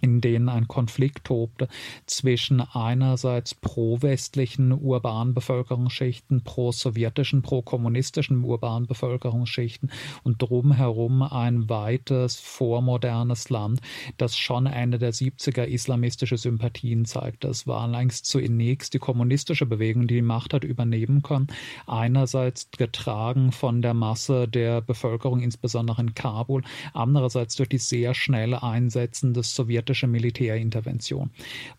in 0.00 0.20
denen 0.20 0.48
ein 0.48 0.68
Konflikt 0.68 1.24
tobte 1.24 1.68
zwischen 2.06 2.60
einerseits 2.60 3.54
pro-westlichen 3.54 4.72
urbanen 4.72 5.34
Bevölkerungsschichten, 5.34 6.44
pro-sowjetischen, 6.44 7.42
pro-kommunistischen 7.42 8.44
urbanen 8.44 8.86
Bevölkerungsschichten 8.86 9.90
und 10.22 10.40
drumherum 10.40 11.22
ein 11.22 11.68
weites, 11.68 12.38
vormodernes 12.38 13.50
Land, 13.50 13.80
das 14.16 14.38
schon 14.38 14.66
Ende 14.66 14.98
der 14.98 15.12
70er 15.12 15.64
islamistische 15.64 16.38
Sympathien 16.38 17.04
zeigte. 17.04 17.48
Es 17.48 17.66
war 17.66 17.88
längst 17.88 18.26
zunächst 18.26 18.94
die 18.94 18.98
kommunistische 18.98 19.66
Bewegung, 19.66 20.06
die 20.06 20.20
die 20.20 20.26
Macht 20.26 20.52
hat 20.52 20.64
übernehmen 20.64 21.22
können. 21.22 21.46
Einerseits 21.86 22.70
getragen 22.72 23.52
von 23.52 23.80
der 23.80 23.94
Masse 23.94 24.46
der 24.46 24.82
Bevölkerung, 24.82 25.40
insbesondere 25.40 26.02
in 26.02 26.14
Kabul, 26.14 26.62
andererseits 26.92 27.56
durch 27.56 27.70
die 27.70 27.78
sehr 27.78 28.12
schnell 28.12 28.54
einsetzende 28.54 29.42
sowjetische 29.42 29.89
sowjetische 29.90 30.06
Militärintervention, 30.06 31.30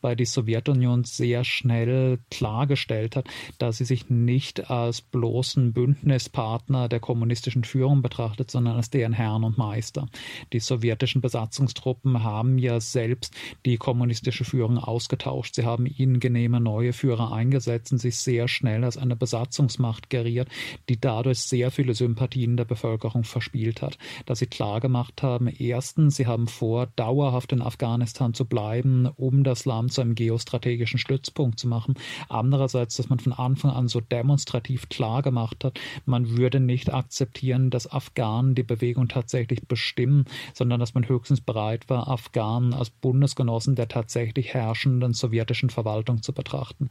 weil 0.02 0.16
die 0.16 0.26
Sowjetunion 0.26 1.04
sehr 1.04 1.44
schnell 1.44 2.20
klargestellt 2.30 3.16
hat, 3.16 3.28
dass 3.58 3.78
sie 3.78 3.86
sich 3.86 4.10
nicht 4.10 4.70
als 4.70 5.02
bloßen 5.02 5.74
Bündnispartner 5.74 6.90
der 6.90 7.00
kommunistischen 7.00 7.64
Führung 7.64 8.02
betrachtet, 8.02 8.52
sondern 8.52 8.76
als 8.76 8.90
deren 8.90 9.14
Herrn 9.14 9.44
und 9.44 9.58
Meister. 9.58 10.08
Die 10.52 10.60
sowjetischen 10.60 11.22
Besatzungstruppen 11.22 12.24
haben 12.24 12.58
ja 12.58 12.80
selbst 12.80 13.34
die 13.66 13.78
kommunistische 13.78 14.44
Führung 14.44 14.78
ausgetauscht. 14.78 15.56
Sie 15.56 15.66
haben 15.66 15.86
ihnen 15.86 16.20
genehme 16.20 16.60
neue 16.60 16.94
Führer 16.94 17.32
eingesetzt 17.32 17.92
und 17.92 18.00
sich 18.00 18.18
sehr 18.18 18.48
schnell 18.48 18.84
als 18.84 18.98
eine 18.98 19.16
Besatzungsmacht 19.16 20.10
geriert, 20.10 20.50
die 20.90 21.00
dadurch 21.00 21.40
sehr 21.40 21.72
viele 21.72 21.94
Sympathien 21.94 22.58
der 22.58 22.66
Bevölkerung 22.66 23.24
verspielt 23.24 23.82
hat. 23.82 23.98
Dass 24.26 24.40
sie 24.40 24.48
klargemacht 24.48 25.24
haben, 25.24 25.48
erstens, 25.48 26.18
sie 26.18 26.28
haben 26.28 26.48
vor, 26.48 26.88
dauerhaft 26.96 27.54
in 27.54 27.62
Afghanistan 27.62 28.01
zu 28.08 28.46
bleiben, 28.46 29.08
um 29.16 29.44
das 29.44 29.66
Land 29.66 29.94
zu 29.94 30.02
einem 30.02 30.16
geostrategischen 30.16 31.00
Stützpunkt 31.00 31.60
zu 31.60 31.68
machen. 31.68 31.96
Andererseits, 32.30 32.98
dass 32.98 33.10
man 33.10 33.20
von 33.20 33.34
Anfang 33.34 33.72
an 33.72 33.88
so 33.88 34.02
demonstrativ 34.02 34.90
klar 34.90 35.22
gemacht 35.22 35.64
hat, 35.64 35.80
man 36.06 36.38
würde 36.38 36.60
nicht 36.60 36.94
akzeptieren, 36.94 37.70
dass 37.70 37.92
Afghanen 37.92 38.56
die 38.56 38.64
Bewegung 38.64 39.08
tatsächlich 39.08 39.68
bestimmen, 39.68 40.26
sondern 40.54 40.80
dass 40.80 40.94
man 40.94 41.08
höchstens 41.08 41.42
bereit 41.42 41.90
war, 41.90 42.08
Afghanen 42.08 42.74
als 42.74 42.90
Bundesgenossen 42.90 43.76
der 43.76 43.88
tatsächlich 43.88 44.54
herrschenden 44.54 45.14
sowjetischen 45.14 45.70
Verwaltung 45.70 46.22
zu 46.22 46.34
betrachten. 46.34 46.90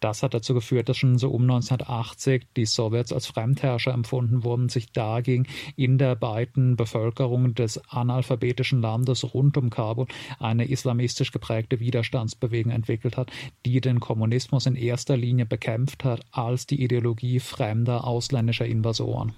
Das 0.00 0.22
hat 0.22 0.34
dazu 0.34 0.54
geführt, 0.54 0.88
dass 0.88 0.96
schon 0.96 1.18
so 1.18 1.30
um 1.30 1.42
1980 1.42 2.46
die 2.56 2.66
Sowjets 2.66 3.12
als 3.12 3.26
Fremdherrscher 3.26 3.92
empfunden 3.92 4.44
wurden, 4.44 4.68
sich 4.68 4.92
dagegen 4.92 5.46
in 5.76 5.98
der 5.98 6.16
beiden 6.16 6.76
Bevölkerung 6.76 7.54
des 7.54 7.78
analphabetischen 7.88 8.80
Landes 8.80 9.34
rund 9.34 9.56
um 9.56 9.70
Kabul 9.70 10.06
eine 10.48 10.68
islamistisch 10.68 11.32
geprägte 11.32 11.80
Widerstandsbewegung 11.80 12.72
entwickelt 12.72 13.16
hat, 13.16 13.30
die 13.64 13.80
den 13.80 14.00
Kommunismus 14.00 14.66
in 14.66 14.76
erster 14.76 15.16
Linie 15.16 15.46
bekämpft 15.46 16.04
hat 16.04 16.20
als 16.32 16.66
die 16.66 16.82
Ideologie 16.82 17.40
fremder 17.40 18.04
ausländischer 18.04 18.66
Invasoren. 18.66 19.32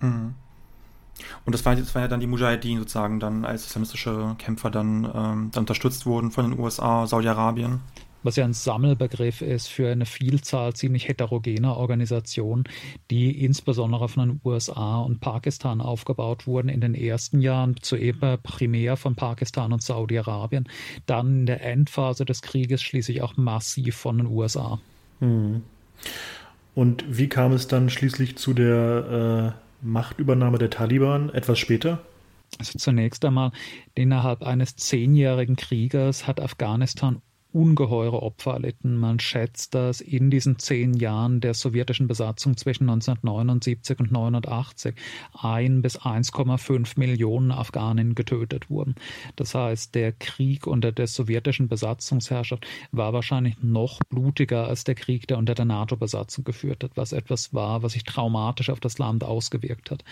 Mhm. 0.00 0.34
Und 1.44 1.54
das 1.54 1.64
waren, 1.64 1.78
das 1.78 1.94
waren 1.94 2.02
ja 2.02 2.08
dann 2.08 2.20
die 2.20 2.26
Mujahideen 2.26 2.78
sozusagen 2.78 3.20
dann 3.20 3.44
als 3.44 3.66
islamistische 3.66 4.36
Kämpfer 4.38 4.70
dann, 4.70 5.04
ähm, 5.04 5.50
dann 5.52 5.62
unterstützt 5.62 6.06
wurden 6.06 6.30
von 6.30 6.50
den 6.50 6.58
USA, 6.58 7.06
Saudi-Arabien. 7.06 7.80
Was 8.26 8.34
ja 8.34 8.44
ein 8.44 8.54
Sammelbegriff 8.54 9.40
ist 9.40 9.68
für 9.68 9.88
eine 9.88 10.04
Vielzahl 10.04 10.74
ziemlich 10.74 11.06
heterogener 11.06 11.76
Organisationen, 11.76 12.64
die 13.08 13.44
insbesondere 13.44 14.08
von 14.08 14.28
den 14.28 14.40
USA 14.44 14.98
und 14.98 15.20
Pakistan 15.20 15.80
aufgebaut 15.80 16.48
wurden 16.48 16.68
in 16.68 16.80
den 16.80 16.96
ersten 16.96 17.40
Jahren, 17.40 17.76
zuerst 17.80 18.42
primär 18.42 18.96
von 18.96 19.14
Pakistan 19.14 19.72
und 19.72 19.80
Saudi-Arabien, 19.80 20.68
dann 21.06 21.40
in 21.40 21.46
der 21.46 21.62
Endphase 21.62 22.24
des 22.24 22.42
Krieges 22.42 22.82
schließlich 22.82 23.22
auch 23.22 23.36
massiv 23.36 23.94
von 23.94 24.18
den 24.18 24.26
USA. 24.26 24.80
Hm. 25.20 25.62
Und 26.74 27.04
wie 27.08 27.28
kam 27.28 27.52
es 27.52 27.68
dann 27.68 27.90
schließlich 27.90 28.36
zu 28.38 28.54
der 28.54 29.54
äh 29.54 29.66
Machtübernahme 29.82 30.58
der 30.58 30.70
Taliban 30.70 31.30
etwas 31.30 31.60
später? 31.60 32.00
Also 32.58 32.76
zunächst 32.78 33.24
einmal, 33.24 33.52
innerhalb 33.94 34.42
eines 34.42 34.74
zehnjährigen 34.74 35.54
Krieges 35.54 36.26
hat 36.26 36.40
Afghanistan 36.40 37.20
ungeheure 37.56 38.22
Opfer 38.22 38.52
erlitten. 38.52 38.98
Man 38.98 39.18
schätzt, 39.18 39.74
dass 39.74 40.02
in 40.02 40.30
diesen 40.30 40.58
zehn 40.58 40.92
Jahren 40.92 41.40
der 41.40 41.54
sowjetischen 41.54 42.06
Besatzung 42.06 42.58
zwischen 42.58 42.82
1979 42.82 43.98
und 43.98 44.08
1989 44.08 44.94
ein 45.32 45.80
bis 45.80 45.98
1,5 45.98 46.98
Millionen 46.98 47.52
Afghanen 47.52 48.14
getötet 48.14 48.68
wurden. 48.68 48.94
Das 49.36 49.54
heißt, 49.54 49.94
der 49.94 50.12
Krieg 50.12 50.66
unter 50.66 50.92
der 50.92 51.06
sowjetischen 51.06 51.66
Besatzungsherrschaft 51.68 52.66
war 52.92 53.14
wahrscheinlich 53.14 53.56
noch 53.62 54.00
blutiger 54.10 54.68
als 54.68 54.84
der 54.84 54.94
Krieg, 54.94 55.26
der 55.26 55.38
unter 55.38 55.54
der 55.54 55.64
NATO-Besatzung 55.64 56.44
geführt 56.44 56.84
hat, 56.84 56.90
was 56.94 57.12
etwas 57.12 57.54
war, 57.54 57.82
was 57.82 57.92
sich 57.92 58.04
traumatisch 58.04 58.68
auf 58.68 58.80
das 58.80 58.98
Land 58.98 59.24
ausgewirkt 59.24 59.90
hat. 59.90 60.04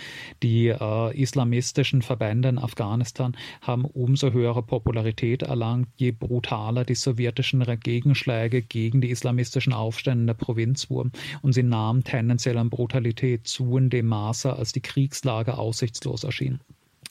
Die 0.42 0.68
äh, 0.68 1.20
islamistischen 1.20 2.00
Verbände 2.00 2.48
in 2.48 2.58
Afghanistan 2.58 3.36
haben 3.60 3.84
umso 3.84 4.32
höhere 4.32 4.62
Popularität 4.62 5.42
erlangt, 5.42 5.88
je 5.96 6.10
brutaler 6.10 6.86
die 6.86 6.94
Sowjetunion 6.94 7.33
sowjetischen 7.34 7.80
Gegenschläge 7.80 8.62
gegen 8.62 9.00
die 9.00 9.10
islamistischen 9.10 9.72
Aufstände 9.72 10.22
in 10.22 10.26
der 10.28 10.34
Provinz 10.34 10.88
wurden 10.88 11.12
und 11.42 11.52
sie 11.52 11.64
nahmen 11.64 12.04
tendenziell 12.04 12.58
an 12.58 12.70
Brutalität 12.70 13.48
zu 13.48 13.76
in 13.76 13.90
dem 13.90 14.06
Maße, 14.06 14.52
als 14.52 14.72
die 14.72 14.80
Kriegslage 14.80 15.58
aussichtslos 15.58 16.24
erschien. 16.24 16.60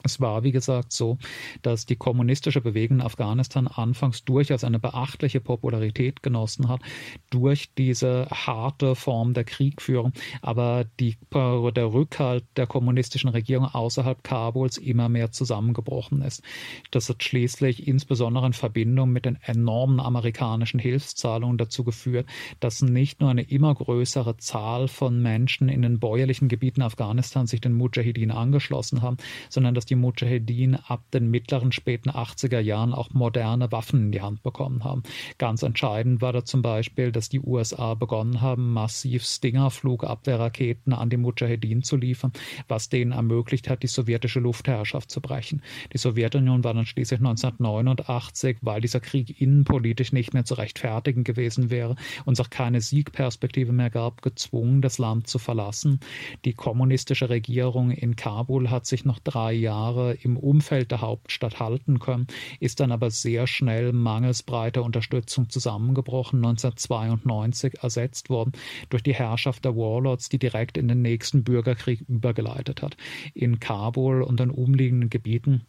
Es 0.04 0.20
war, 0.20 0.44
wie 0.44 0.52
gesagt, 0.52 0.92
so, 0.92 1.18
dass 1.62 1.86
die 1.86 1.96
kommunistische 1.96 2.62
Bewegung 2.62 2.98
in 2.98 3.06
Afghanistan 3.06 3.68
anfangs 3.68 4.26
durchaus 4.26 4.64
eine 4.64 4.80
beachtliche 4.80 5.40
Popularität 5.40 6.22
genossen 6.22 6.68
hat 6.68 6.82
durch 7.30 7.74
diese 7.78 8.28
harte 8.30 8.96
Form 8.96 9.34
der 9.34 9.46
Kriegführung, 9.46 10.12
aber 10.42 10.86
die, 11.00 11.16
der 11.34 11.94
Rückhalt 11.94 12.44
der 12.58 12.68
kommunistischen 12.68 13.30
Regierung 13.30 13.66
außerhalb 13.66 14.24
Kabuls 14.24 14.78
immer 14.78 15.08
mehr 15.08 15.32
zusammengebrochen 15.32 16.22
ist. 16.22 16.44
Das 16.92 17.10
hat 17.10 17.24
schließlich 17.24 17.88
insbesondere 17.88 18.46
in 18.46 18.54
Verbindung 18.54 19.12
mit 19.12 19.26
den 19.26 19.38
enormen 19.42 20.00
amerikanischen 20.00 20.80
Hilfszahlungen 20.80 21.58
dazu 21.58 21.84
geführt, 21.84 22.28
dass 22.60 22.82
nicht 22.82 23.22
nur 23.22 23.30
eine 23.30 23.44
immer 23.44 23.74
größere 23.74 24.38
Zahl 24.38 24.88
von 24.88 25.22
Menschen 25.22 25.70
in 25.70 25.82
den 25.82 26.00
bäuerlichen 26.00 26.50
Gebieten 26.50 26.82
Afghanistans 26.82 27.52
sich 27.52 27.62
den 27.62 27.74
Mujahideen 27.74 28.32
angeschlossen 28.32 29.02
haben, 29.02 29.18
sondern 29.50 29.74
dass 29.74 29.86
die 29.86 29.93
die 29.94 30.00
Mujahedin 30.00 30.76
ab 30.76 31.04
den 31.14 31.30
mittleren, 31.30 31.72
späten 31.72 32.10
80er 32.10 32.60
Jahren 32.60 32.94
auch 32.94 33.12
moderne 33.12 33.72
Waffen 33.72 34.06
in 34.06 34.12
die 34.12 34.22
Hand 34.22 34.42
bekommen 34.42 34.84
haben. 34.84 35.04
Ganz 35.38 35.62
entscheidend 35.62 36.20
war 36.20 36.34
da 36.34 36.44
zum 36.44 36.64
Beispiel, 36.64 37.12
dass 37.12 37.30
die 37.30 37.40
USA 37.40 37.94
begonnen 37.94 38.42
haben, 38.42 38.74
massiv 38.74 39.24
Stinger-Flugabwehrraketen 39.24 40.94
an 40.94 41.12
die 41.12 41.18
Mujahedin 41.18 41.84
zu 41.84 41.96
liefern, 41.96 42.32
was 42.68 42.90
denen 42.90 43.12
ermöglicht 43.12 43.70
hat, 43.70 43.84
die 43.84 43.88
sowjetische 43.88 44.40
Luftherrschaft 44.40 45.12
zu 45.12 45.22
brechen. 45.22 45.62
Die 45.94 46.00
Sowjetunion 46.00 46.64
war 46.64 46.74
dann 46.74 46.88
schließlich 46.88 47.20
1989, 47.20 48.58
weil 48.62 48.82
dieser 48.82 49.00
Krieg 49.00 49.40
innenpolitisch 49.40 50.12
nicht 50.12 50.34
mehr 50.34 50.44
zu 50.44 50.56
rechtfertigen 50.56 51.24
gewesen 51.24 51.70
wäre 51.70 51.96
und 52.26 52.34
es 52.34 52.40
auch 52.40 52.50
keine 52.50 52.82
Siegperspektive 52.82 53.74
mehr 53.74 53.92
gab, 53.92 54.24
gezwungen, 54.24 54.82
das 54.82 54.98
Land 54.98 55.28
zu 55.28 55.38
verlassen. 55.38 56.00
Die 56.46 56.54
kommunistische 56.54 57.30
Regierung 57.30 57.92
in 57.92 58.16
Kabul 58.16 58.72
hat 58.72 58.88
sich 58.88 59.06
noch 59.06 59.20
drei 59.20 59.54
Jahre 59.54 59.83
Jahre 59.84 60.14
im 60.14 60.38
Umfeld 60.38 60.92
der 60.92 61.02
Hauptstadt 61.02 61.60
halten 61.60 62.00
können, 62.00 62.28
ist 62.60 62.80
dann 62.80 62.92
aber 62.92 63.12
sehr 63.12 63.48
schnell 63.48 63.92
mangels 63.92 64.44
breiter 64.44 64.84
Unterstützung 64.84 65.50
zusammengebrochen, 65.50 66.38
1992 66.40 67.84
ersetzt 67.84 68.30
worden 68.30 68.54
durch 68.90 69.04
die 69.04 69.14
Herrschaft 69.14 69.66
der 69.66 69.76
Warlords, 69.76 70.30
die 70.30 70.40
direkt 70.40 70.78
in 70.78 70.88
den 70.88 71.02
nächsten 71.02 71.44
Bürgerkrieg 71.44 72.02
übergeleitet 72.08 72.82
hat. 72.82 72.96
In 73.34 73.60
Kabul 73.60 74.22
und 74.22 74.40
den 74.40 74.52
umliegenden 74.52 75.10
Gebieten 75.10 75.66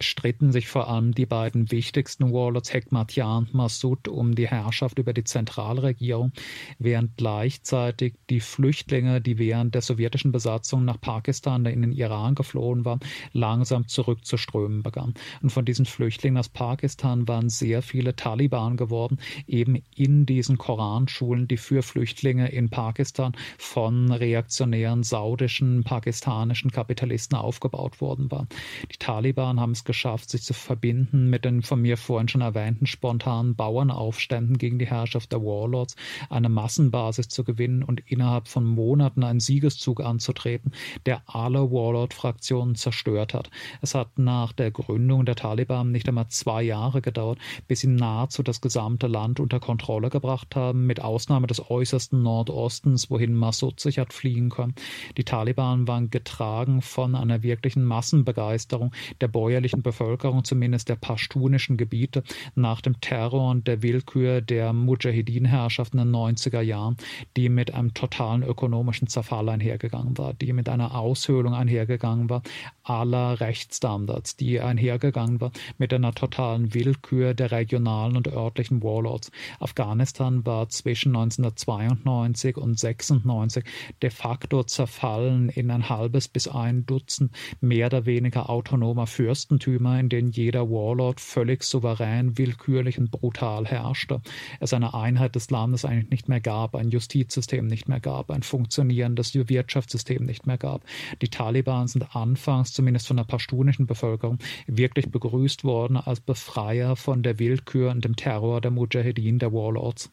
stritten 0.00 0.52
sich 0.52 0.68
vor 0.68 0.88
allem 0.88 1.14
die 1.14 1.26
beiden 1.26 1.70
wichtigsten 1.70 2.32
Warlords 2.32 2.72
Hekmatyar 2.72 3.38
und 3.38 3.54
Massoud 3.54 4.08
um 4.08 4.34
die 4.34 4.48
Herrschaft 4.48 4.98
über 4.98 5.12
die 5.12 5.24
Zentralregierung, 5.24 6.32
während 6.78 7.16
gleichzeitig 7.16 8.14
die 8.30 8.40
Flüchtlinge, 8.40 9.20
die 9.20 9.38
während 9.38 9.74
der 9.74 9.82
sowjetischen 9.82 10.32
Besatzung 10.32 10.84
nach 10.84 11.00
Pakistan 11.00 11.64
in 11.66 11.82
den 11.82 11.92
Iran 11.92 12.34
geflohen 12.34 12.84
waren, 12.84 13.00
langsam 13.32 13.86
zurückzuströmen 13.86 14.82
begannen. 14.82 15.14
Und 15.42 15.50
von 15.50 15.64
diesen 15.64 15.86
Flüchtlingen 15.86 16.38
aus 16.38 16.48
Pakistan 16.48 17.28
waren 17.28 17.48
sehr 17.48 17.82
viele 17.82 18.16
Taliban 18.16 18.76
geworden, 18.76 19.18
eben 19.46 19.82
in 19.94 20.26
diesen 20.26 20.58
Koranschulen, 20.58 21.48
die 21.48 21.56
für 21.56 21.82
Flüchtlinge 21.82 22.48
in 22.48 22.70
Pakistan 22.70 23.32
von 23.58 24.10
reaktionären 24.10 25.02
saudischen, 25.02 25.84
pakistanischen 25.84 26.70
Kapitalisten 26.70 27.36
aufgebaut 27.38 28.00
worden 28.00 28.30
waren. 28.30 28.48
Die 28.90 28.98
Taliban 28.98 29.60
haben 29.60 29.72
es 29.72 29.83
geschafft, 29.84 30.30
sich 30.30 30.42
zu 30.42 30.54
verbinden 30.54 31.30
mit 31.30 31.44
den 31.44 31.62
von 31.62 31.80
mir 31.80 31.96
vorhin 31.96 32.28
schon 32.28 32.40
erwähnten 32.40 32.86
spontanen 32.86 33.54
Bauernaufständen 33.54 34.58
gegen 34.58 34.78
die 34.78 34.86
Herrschaft 34.86 35.32
der 35.32 35.42
Warlords, 35.42 35.96
eine 36.30 36.48
Massenbasis 36.48 37.28
zu 37.28 37.44
gewinnen 37.44 37.82
und 37.82 38.00
innerhalb 38.10 38.48
von 38.48 38.64
Monaten 38.64 39.24
einen 39.24 39.40
Siegeszug 39.40 40.00
anzutreten, 40.00 40.72
der 41.06 41.22
alle 41.26 41.70
Warlord-Fraktionen 41.70 42.74
zerstört 42.74 43.34
hat. 43.34 43.50
Es 43.80 43.94
hat 43.94 44.18
nach 44.18 44.52
der 44.52 44.70
Gründung 44.70 45.24
der 45.24 45.36
Taliban 45.36 45.92
nicht 45.92 46.08
einmal 46.08 46.28
zwei 46.28 46.62
Jahre 46.62 47.02
gedauert, 47.02 47.38
bis 47.68 47.80
sie 47.80 47.88
nahezu 47.88 48.42
das 48.42 48.60
gesamte 48.60 49.06
Land 49.06 49.40
unter 49.40 49.60
Kontrolle 49.60 50.10
gebracht 50.10 50.56
haben, 50.56 50.86
mit 50.86 51.00
Ausnahme 51.00 51.46
des 51.46 51.70
äußersten 51.70 52.22
Nordostens, 52.22 53.10
wohin 53.10 53.34
Massoud 53.34 53.80
sich 53.80 53.98
hat 53.98 54.12
fliehen 54.12 54.50
können. 54.50 54.74
Die 55.16 55.24
Taliban 55.24 55.88
waren 55.88 56.10
getragen 56.10 56.82
von 56.82 57.14
einer 57.14 57.42
wirklichen 57.42 57.84
Massenbegeisterung 57.84 58.92
der 59.20 59.28
bäuerlichen 59.28 59.73
örtlichen 59.74 59.82
Bevölkerung, 59.82 60.44
zumindest 60.44 60.88
der 60.88 60.96
pashtunischen 60.96 61.76
Gebiete, 61.76 62.22
nach 62.54 62.80
dem 62.80 63.00
Terror 63.00 63.50
und 63.50 63.66
der 63.66 63.82
Willkür 63.82 64.40
der 64.40 64.72
Mujahideen-Herrschaft 64.72 65.94
in 65.94 65.98
den 65.98 66.14
90er 66.14 66.60
Jahren, 66.60 66.96
die 67.36 67.48
mit 67.48 67.74
einem 67.74 67.94
totalen 67.94 68.42
ökonomischen 68.42 69.08
Zerfall 69.08 69.48
einhergegangen 69.48 70.16
war, 70.18 70.34
die 70.34 70.52
mit 70.52 70.68
einer 70.68 70.94
Aushöhlung 70.94 71.54
einhergegangen 71.54 72.30
war 72.30 72.42
aller 72.82 73.40
Rechtsstandards, 73.40 74.36
die 74.36 74.60
einhergegangen 74.60 75.40
war 75.40 75.50
mit 75.78 75.92
einer 75.92 76.12
totalen 76.12 76.74
Willkür 76.74 77.34
der 77.34 77.50
regionalen 77.50 78.16
und 78.16 78.28
örtlichen 78.28 78.82
Warlords. 78.82 79.30
Afghanistan 79.58 80.44
war 80.44 80.68
zwischen 80.68 81.16
1992 81.16 82.56
und 82.56 82.78
96 82.78 83.64
de 84.02 84.10
facto 84.10 84.62
zerfallen 84.64 85.48
in 85.48 85.70
ein 85.70 85.88
halbes 85.88 86.28
bis 86.28 86.46
ein 86.46 86.84
Dutzend 86.86 87.32
mehr 87.60 87.86
oder 87.86 88.06
weniger 88.06 88.50
autonomer 88.50 89.06
Fürstentümer, 89.06 89.63
in 90.00 90.08
denen 90.08 90.30
jeder 90.30 90.70
Warlord 90.70 91.20
völlig 91.20 91.64
souverän, 91.64 92.36
willkürlich 92.38 92.98
und 92.98 93.10
brutal 93.10 93.66
herrschte. 93.66 94.20
Es 94.60 94.72
eine 94.72 94.94
Einheit 94.94 95.34
des 95.34 95.50
Landes 95.50 95.84
eigentlich 95.84 96.10
nicht 96.10 96.28
mehr 96.28 96.40
gab, 96.40 96.74
ein 96.74 96.90
Justizsystem 96.90 97.66
nicht 97.66 97.88
mehr 97.88 98.00
gab, 98.00 98.30
ein 98.30 98.42
funktionierendes 98.42 99.34
Wirtschaftssystem 99.34 100.24
nicht 100.24 100.46
mehr 100.46 100.58
gab. 100.58 100.82
Die 101.22 101.28
Taliban 101.28 101.88
sind 101.88 102.14
anfangs 102.14 102.72
zumindest 102.72 103.06
von 103.08 103.16
der 103.16 103.24
pashtunischen 103.24 103.86
Bevölkerung 103.86 104.38
wirklich 104.66 105.10
begrüßt 105.10 105.64
worden 105.64 105.96
als 105.96 106.20
Befreier 106.20 106.96
von 106.96 107.22
der 107.22 107.38
Willkür 107.38 107.90
und 107.90 108.04
dem 108.04 108.16
Terror 108.16 108.60
der 108.60 108.70
Mujahedin, 108.70 109.38
der 109.38 109.52
Warlords. 109.52 110.10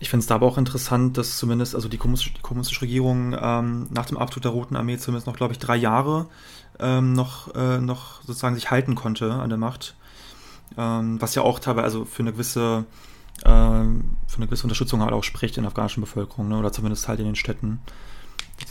Ich 0.00 0.10
finde 0.10 0.22
es 0.22 0.26
da 0.26 0.34
aber 0.36 0.46
auch 0.46 0.58
interessant, 0.58 1.16
dass 1.18 1.36
zumindest 1.36 1.74
also 1.74 1.88
die 1.88 1.98
kommunistische, 1.98 2.34
die 2.34 2.42
kommunistische 2.42 2.82
Regierung 2.82 3.36
ähm, 3.40 3.86
nach 3.90 4.06
dem 4.06 4.18
Abzug 4.18 4.42
der 4.42 4.50
Roten 4.50 4.76
Armee 4.76 4.98
zumindest 4.98 5.26
noch, 5.26 5.36
glaube 5.36 5.52
ich, 5.52 5.58
drei 5.58 5.76
Jahre 5.76 6.26
ähm, 6.80 7.12
noch, 7.12 7.54
äh, 7.54 7.78
noch 7.78 8.22
sozusagen 8.22 8.54
sich 8.54 8.70
halten 8.70 8.94
konnte 8.94 9.32
an 9.32 9.48
der 9.48 9.58
Macht. 9.58 9.94
Ähm, 10.76 11.20
was 11.20 11.34
ja 11.34 11.42
auch 11.42 11.60
teilweise 11.60 11.84
also 11.84 12.04
für 12.04 12.22
eine 12.22 12.32
gewisse 12.32 12.84
äh, 13.42 13.48
für 13.48 14.36
eine 14.36 14.46
gewisse 14.46 14.64
Unterstützung 14.64 15.02
halt 15.02 15.12
auch 15.12 15.24
spricht 15.24 15.56
in 15.56 15.62
der 15.62 15.68
afghanischen 15.68 16.00
Bevölkerung, 16.00 16.48
ne? 16.48 16.58
oder 16.58 16.72
zumindest 16.72 17.08
halt 17.08 17.20
in 17.20 17.26
den 17.26 17.36
Städten. 17.36 17.80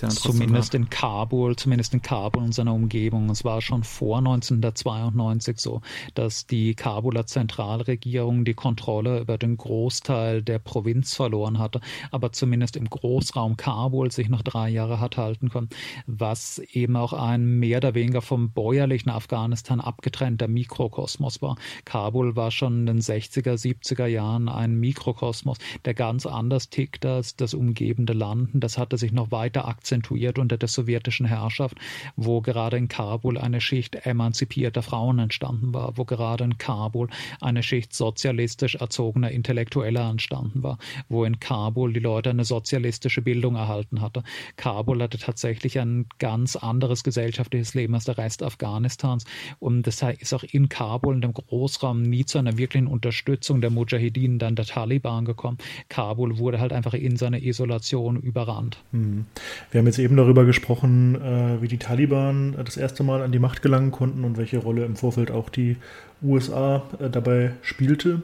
Zumindest 0.09 0.73
in 0.73 0.89
Kabul, 0.89 1.55
zumindest 1.55 1.93
in 1.93 2.01
Kabul 2.01 2.43
und 2.43 2.53
seiner 2.53 2.73
Umgebung. 2.73 3.29
Es 3.29 3.43
war 3.43 3.61
schon 3.61 3.83
vor 3.83 4.17
1992 4.17 5.59
so, 5.59 5.81
dass 6.13 6.45
die 6.45 6.75
Kabuler 6.75 7.25
Zentralregierung 7.25 8.45
die 8.45 8.53
Kontrolle 8.53 9.21
über 9.21 9.37
den 9.37 9.57
Großteil 9.57 10.41
der 10.41 10.59
Provinz 10.59 11.15
verloren 11.15 11.59
hatte, 11.59 11.79
aber 12.11 12.31
zumindest 12.31 12.75
im 12.75 12.89
Großraum 12.89 13.57
Kabul 13.57 14.11
sich 14.11 14.29
noch 14.29 14.41
drei 14.41 14.69
Jahre 14.69 14.99
hat 14.99 15.17
halten 15.17 15.49
können, 15.49 15.69
was 16.05 16.59
eben 16.59 16.95
auch 16.95 17.13
ein 17.13 17.59
mehr 17.59 17.77
oder 17.77 17.95
weniger 17.95 18.21
vom 18.21 18.51
bäuerlichen 18.51 19.11
Afghanistan 19.11 19.79
abgetrennter 19.79 20.47
Mikrokosmos 20.47 21.41
war. 21.41 21.57
Kabul 21.85 22.35
war 22.35 22.51
schon 22.51 22.81
in 22.81 22.85
den 22.85 23.01
60er, 23.01 23.53
70er 23.53 24.05
Jahren 24.05 24.49
ein 24.49 24.79
Mikrokosmos, 24.79 25.57
der 25.85 25.93
ganz 25.93 26.25
anders 26.25 26.69
tickt 26.69 27.05
als 27.05 27.35
das 27.35 27.53
umgebende 27.53 28.13
Land. 28.13 28.49
Das 28.53 28.77
hatte 28.77 28.97
sich 28.97 29.11
noch 29.11 29.31
weiter 29.31 29.65
akzentuiert 29.73 30.37
unter 30.37 30.57
der 30.57 30.69
sowjetischen 30.69 31.25
Herrschaft, 31.25 31.77
wo 32.15 32.41
gerade 32.41 32.77
in 32.77 32.87
Kabul 32.87 33.37
eine 33.37 33.59
Schicht 33.59 33.95
emanzipierter 34.05 34.83
Frauen 34.83 35.17
entstanden 35.19 35.73
war, 35.73 35.97
wo 35.97 36.05
gerade 36.05 36.43
in 36.43 36.57
Kabul 36.57 37.09
eine 37.41 37.63
Schicht 37.63 37.93
sozialistisch 37.93 38.75
erzogener 38.75 39.31
Intellektueller 39.31 40.09
entstanden 40.09 40.61
war, 40.61 40.77
wo 41.09 41.25
in 41.25 41.39
Kabul 41.39 41.91
die 41.93 41.99
Leute 41.99 42.29
eine 42.29 42.45
sozialistische 42.45 43.21
Bildung 43.21 43.55
erhalten 43.55 44.01
hatte. 44.01 44.23
Kabul 44.57 45.01
hatte 45.01 45.17
tatsächlich 45.17 45.79
ein 45.79 46.05
ganz 46.19 46.55
anderes 46.55 47.03
gesellschaftliches 47.03 47.73
Leben 47.73 47.95
als 47.95 48.05
der 48.05 48.17
Rest 48.17 48.43
Afghanistans 48.43 49.25
und 49.59 49.87
das 49.87 50.03
ist 50.19 50.33
auch 50.33 50.43
in 50.43 50.69
Kabul, 50.69 51.15
in 51.15 51.21
dem 51.21 51.33
Großraum, 51.33 52.03
nie 52.03 52.25
zu 52.25 52.37
einer 52.37 52.57
wirklichen 52.57 52.87
Unterstützung 52.87 53.61
der 53.61 53.71
Mujahideen, 53.71 54.37
dann 54.37 54.55
der 54.55 54.65
Taliban 54.65 55.25
gekommen. 55.25 55.57
Kabul 55.89 56.37
wurde 56.37 56.59
halt 56.59 56.73
einfach 56.73 56.93
in 56.93 57.17
seiner 57.17 57.41
Isolation 57.41 58.17
überrannt. 58.17 58.77
Hm. 58.91 59.25
Wir 59.71 59.79
haben 59.79 59.87
jetzt 59.87 59.99
eben 59.99 60.15
darüber 60.17 60.45
gesprochen, 60.45 61.15
äh, 61.15 61.61
wie 61.61 61.67
die 61.67 61.77
Taliban 61.77 62.55
das 62.63 62.77
erste 62.77 63.03
Mal 63.03 63.21
an 63.21 63.31
die 63.31 63.39
Macht 63.39 63.61
gelangen 63.61 63.91
konnten 63.91 64.23
und 64.23 64.37
welche 64.37 64.57
Rolle 64.57 64.85
im 64.85 64.95
Vorfeld 64.95 65.31
auch 65.31 65.49
die 65.49 65.77
USA 66.21 66.83
äh, 66.99 67.09
dabei 67.09 67.51
spielte. 67.61 68.21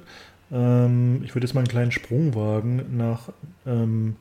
Ähm, 0.51 1.22
ich 1.24 1.36
würde 1.36 1.46
jetzt 1.46 1.53
mal 1.53 1.62
einen 1.62 1.67
kleinen 1.67 1.91
Sprung 1.91 2.36
wagen 2.36 2.98
nach 2.98 3.29
ähm, 3.65 4.15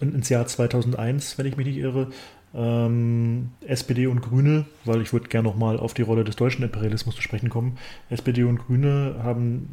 ins 0.00 0.28
Jahr 0.28 0.46
2001, 0.46 1.38
wenn 1.38 1.46
ich 1.46 1.56
mich 1.56 1.66
nicht 1.66 1.78
irre. 1.78 2.08
Ähm, 2.52 3.50
SPD 3.66 4.06
und 4.06 4.22
Grüne, 4.22 4.64
weil 4.84 5.02
ich 5.02 5.12
würde 5.12 5.28
gerne 5.28 5.48
nochmal 5.48 5.78
auf 5.78 5.94
die 5.94 6.02
Rolle 6.02 6.24
des 6.24 6.36
deutschen 6.36 6.64
Imperialismus 6.64 7.14
zu 7.14 7.22
sprechen 7.22 7.48
kommen. 7.48 7.78
SPD 8.08 8.42
und 8.42 8.58
Grüne 8.58 9.16
haben 9.22 9.68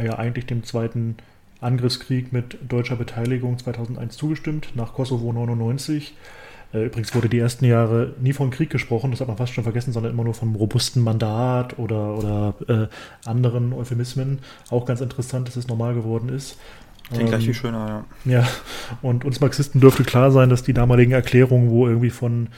ja 0.00 0.18
eigentlich 0.18 0.46
dem 0.46 0.64
zweiten 0.64 1.16
Angriffskrieg 1.60 2.32
mit 2.32 2.58
deutscher 2.68 2.96
Beteiligung 2.96 3.58
2001 3.58 4.16
zugestimmt, 4.16 4.68
nach 4.74 4.94
Kosovo 4.94 5.32
99. 5.32 6.14
Äh, 6.72 6.86
übrigens 6.86 7.14
wurde 7.14 7.28
die 7.28 7.38
ersten 7.38 7.64
Jahre 7.64 8.14
nie 8.20 8.32
von 8.32 8.50
Krieg 8.50 8.70
gesprochen, 8.70 9.10
das 9.10 9.20
hat 9.20 9.28
man 9.28 9.36
fast 9.36 9.52
schon 9.52 9.64
vergessen, 9.64 9.92
sondern 9.92 10.12
immer 10.12 10.24
nur 10.24 10.34
vom 10.34 10.54
robusten 10.54 11.02
Mandat 11.02 11.78
oder, 11.78 12.16
oder 12.16 12.54
äh, 12.68 13.28
anderen 13.28 13.72
Euphemismen. 13.72 14.38
Auch 14.70 14.86
ganz 14.86 15.00
interessant, 15.00 15.48
dass 15.48 15.56
es 15.56 15.68
normal 15.68 15.94
geworden 15.94 16.28
ist. 16.28 16.56
Klingt 17.08 17.24
ähm, 17.24 17.28
gleich 17.28 17.44
viel 17.44 17.54
schöner, 17.54 18.04
ja. 18.24 18.40
Ja, 18.40 18.48
und 19.02 19.24
uns 19.24 19.40
Marxisten 19.40 19.80
dürfte 19.80 20.04
klar 20.04 20.30
sein, 20.30 20.48
dass 20.48 20.62
die 20.62 20.72
damaligen 20.72 21.12
Erklärungen, 21.12 21.70
wo 21.70 21.88
irgendwie 21.88 22.10
von 22.10 22.48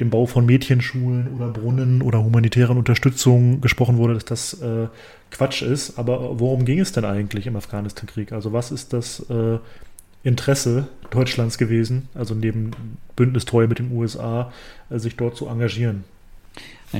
dem 0.00 0.10
Bau 0.10 0.26
von 0.26 0.44
Mädchenschulen 0.44 1.28
oder 1.34 1.48
Brunnen 1.48 2.02
oder 2.02 2.22
humanitären 2.22 2.76
Unterstützung 2.76 3.60
gesprochen 3.60 3.96
wurde, 3.96 4.14
dass 4.14 4.24
das 4.24 4.60
äh, 4.60 4.88
Quatsch 5.30 5.62
ist. 5.62 5.98
Aber 5.98 6.38
worum 6.38 6.64
ging 6.64 6.80
es 6.80 6.92
denn 6.92 7.04
eigentlich 7.04 7.46
im 7.46 7.56
Afghanistan-Krieg? 7.56 8.32
Also 8.32 8.52
was 8.52 8.70
ist 8.70 8.92
das 8.92 9.20
äh, 9.30 9.58
Interesse 10.22 10.88
Deutschlands 11.10 11.56
gewesen, 11.56 12.08
also 12.14 12.34
neben 12.34 12.72
Bündnistreue 13.14 13.68
mit 13.68 13.78
den 13.78 13.92
USA, 13.92 14.52
äh, 14.90 14.98
sich 14.98 15.16
dort 15.16 15.36
zu 15.36 15.46
engagieren? 15.46 16.04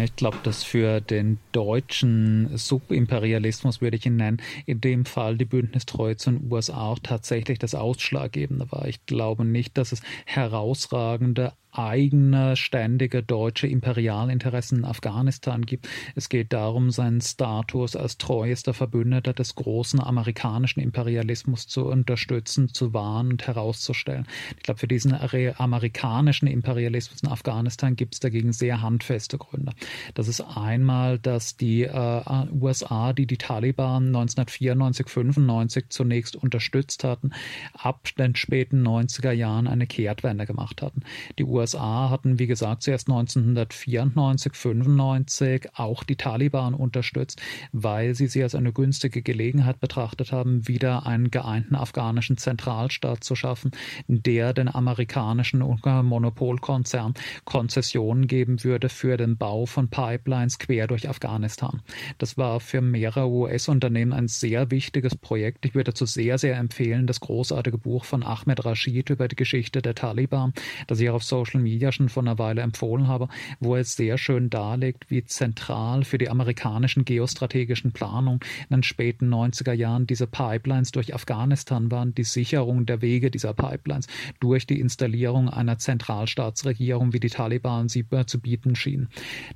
Ich 0.05 0.17
glaube, 0.17 0.39
dass 0.43 0.63
für 0.63 1.01
den 1.01 1.39
deutschen 1.53 2.57
Subimperialismus, 2.57 3.81
würde 3.81 3.97
ich 3.97 4.07
ihn 4.07 4.17
nennen, 4.17 4.43
in 4.67 4.81
dem 4.81 5.05
Fall 5.05 5.37
die 5.37 5.45
Bündnistreue 5.45 6.17
zu 6.17 6.31
den 6.31 6.51
USA 6.51 6.89
auch 6.89 6.99
tatsächlich 7.03 7.59
das 7.59 7.75
Ausschlaggebende 7.75 8.71
war. 8.71 8.87
Ich 8.89 9.05
glaube 9.07 9.45
nicht, 9.45 9.77
dass 9.79 9.93
es 9.93 10.03
herausragende 10.25 11.53
eigene 11.79 12.57
ständige 12.57 13.23
deutsche 13.23 13.67
Imperialinteressen 13.67 14.79
in 14.79 14.85
Afghanistan 14.87 15.67
gibt. 15.67 15.87
Es 16.15 16.31
geht 16.31 16.55
darum, 16.55 16.91
seinen 16.91 17.21
Status 17.21 17.97
als 17.97 18.17
treuester 18.17 18.73
Verbündeter 18.73 19.35
des 19.35 19.55
großen 19.57 20.01
amerikanischen 20.01 20.81
Imperialismus 20.81 21.67
zu 21.67 21.85
unterstützen, 21.85 22.73
zu 22.73 22.95
wahren 22.95 23.33
und 23.33 23.47
herauszustellen. 23.47 24.27
Ich 24.57 24.63
glaube, 24.63 24.81
für 24.81 24.89
diesen 24.89 25.13
amerikanischen 25.13 26.47
Imperialismus 26.47 27.23
in 27.23 27.29
Afghanistan 27.29 27.95
gibt 27.95 28.15
es 28.15 28.21
dagegen 28.21 28.55
sehr 28.55 28.81
handfeste 28.81 29.37
Gründe. 29.37 29.73
Das 30.15 30.29
ist 30.29 30.41
einmal, 30.41 31.19
dass 31.19 31.57
die 31.57 31.83
äh, 31.83 32.23
USA, 32.53 33.13
die 33.13 33.27
die 33.27 33.39
Taliban 33.39 34.07
1994, 34.07 35.09
95 35.09 35.85
zunächst 35.91 36.37
unterstützt 36.37 37.05
hatten, 37.05 37.31
ab 37.73 38.09
den 38.19 38.37
späten 38.37 38.87
90er 38.87 39.33
Jahren 39.33 39.67
eine 39.67 39.87
Kehrtwende 39.87 40.47
gemacht 40.47 40.83
hatten. 40.83 41.03
Die 41.39 41.45
USA 41.45 42.11
hatten, 42.11 42.39
wie 42.39 42.47
gesagt, 42.47 42.83
zuerst 42.83 43.09
1994, 43.09 44.55
95 44.55 45.71
auch 45.75 46.05
die 46.05 46.17
Taliban 46.17 46.75
unterstützt, 46.75 47.41
weil 47.73 48.15
sie 48.15 48.27
sie 48.27 48.43
als 48.43 48.55
eine 48.55 48.73
günstige 48.73 49.23
Gelegenheit 49.23 49.81
betrachtet 49.81 50.33
haben, 50.33 50.67
wieder 50.69 51.07
einen 51.07 51.31
geeinten 51.31 51.75
afghanischen 51.75 52.37
Zentralstaat 52.37 53.25
zu 53.25 53.35
schaffen, 53.35 53.71
der 54.09 54.53
den 54.53 54.73
amerikanischen 54.75 55.61
Monopolkonzern 55.61 57.15
Konzessionen 57.45 58.27
geben 58.27 58.65
würde 58.65 58.89
für 58.89 59.17
den 59.17 59.37
Bau 59.37 59.66
von 59.67 59.89
Pipelines 59.89 60.59
quer 60.59 60.87
durch 60.87 61.09
Afghanistan. 61.09 61.83
Das 62.19 62.37
war 62.37 62.61
für 62.61 62.81
mehrere 62.81 63.29
US-Unternehmen 63.29 64.13
ein 64.13 64.29
sehr 64.29 64.71
wichtiges 64.71 65.17
Projekt. 65.17 65.65
Ich 65.67 65.75
würde 65.75 65.91
dazu 65.93 66.07
sehr, 66.07 66.39
sehr 66.39 66.57
empfehlen, 66.57 67.07
das 67.07 67.21
großartige 67.21 67.79
Buch 67.79 68.05
von 68.05 68.23
Ahmed 68.23 68.65
Rashid 68.65 69.11
über 69.11 69.29
die 69.29 69.37
Geschichte 69.37 69.83
der 69.83 69.95
Taliban, 69.95 70.53
das 70.87 71.01
ich 71.01 71.11
auch 71.11 71.17
auf 71.17 71.25
Social 71.25 71.61
Media 71.61 71.93
schon 71.93 72.09
vor 72.09 72.23
einer 72.23 72.39
Weile 72.39 72.63
empfohlen 72.63 73.09
habe, 73.09 73.29
wo 73.61 73.75
er 73.75 73.85
sehr 73.85 74.19
schön 74.19 74.51
darlegt, 74.51 75.11
wie 75.11 75.25
zentral 75.25 76.05
für 76.05 76.19
die 76.19 76.29
amerikanischen 76.29 77.05
geostrategischen 77.05 77.93
Planungen 77.93 78.41
in 78.69 78.77
den 78.77 78.83
späten 78.83 79.33
90er 79.33 79.73
Jahren 79.73 80.07
diese 80.07 80.27
Pipelines 80.27 80.93
durch 80.93 81.15
Afghanistan 81.15 81.91
waren, 81.91 82.15
die 82.15 82.25
Sicherung 82.25 82.87
der 82.87 83.03
Wege 83.03 83.31
dieser 83.31 83.55
Pipelines 83.55 84.07
durch 84.41 84.67
die 84.67 84.81
Installierung 84.81 85.49
einer 85.49 85.79
Zentralstaatsregierung, 85.79 87.13
wie 87.13 87.21
die 87.21 87.31
Taliban 87.31 87.89
sie 87.89 88.05
zu 88.27 88.41
bieten 88.41 88.77
schienen. 88.77 89.09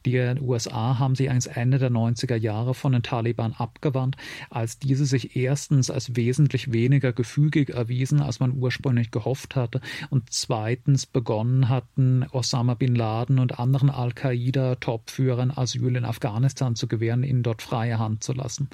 Die 0.06 0.16
USA 0.40 0.98
haben 0.98 1.14
sich 1.14 1.28
ans 1.28 1.46
Ende 1.46 1.78
der 1.78 1.90
90er 1.90 2.36
Jahre 2.36 2.74
von 2.74 2.92
den 2.92 3.02
Taliban 3.02 3.52
abgewandt, 3.52 4.16
als 4.48 4.78
diese 4.78 5.06
sich 5.06 5.36
erstens 5.36 5.90
als 5.90 6.16
wesentlich 6.16 6.72
weniger 6.72 7.12
gefügig 7.12 7.70
erwiesen, 7.70 8.20
als 8.20 8.40
man 8.40 8.56
ursprünglich 8.56 9.10
gehofft 9.10 9.56
hatte 9.56 9.80
und 10.08 10.30
zweitens 10.30 11.06
begonnen 11.06 11.68
hat, 11.68 11.80
hatten 11.80 12.26
Osama 12.32 12.74
bin 12.74 12.94
Laden 12.94 13.38
und 13.38 13.58
anderen 13.58 13.90
Al-Qaida-Topführern 13.90 15.50
Asyl 15.50 15.96
in 15.96 16.04
Afghanistan 16.04 16.76
zu 16.76 16.86
gewähren, 16.86 17.24
ihnen 17.24 17.42
dort 17.42 17.62
freie 17.62 17.98
Hand 17.98 18.22
zu 18.22 18.32
lassen. 18.32 18.68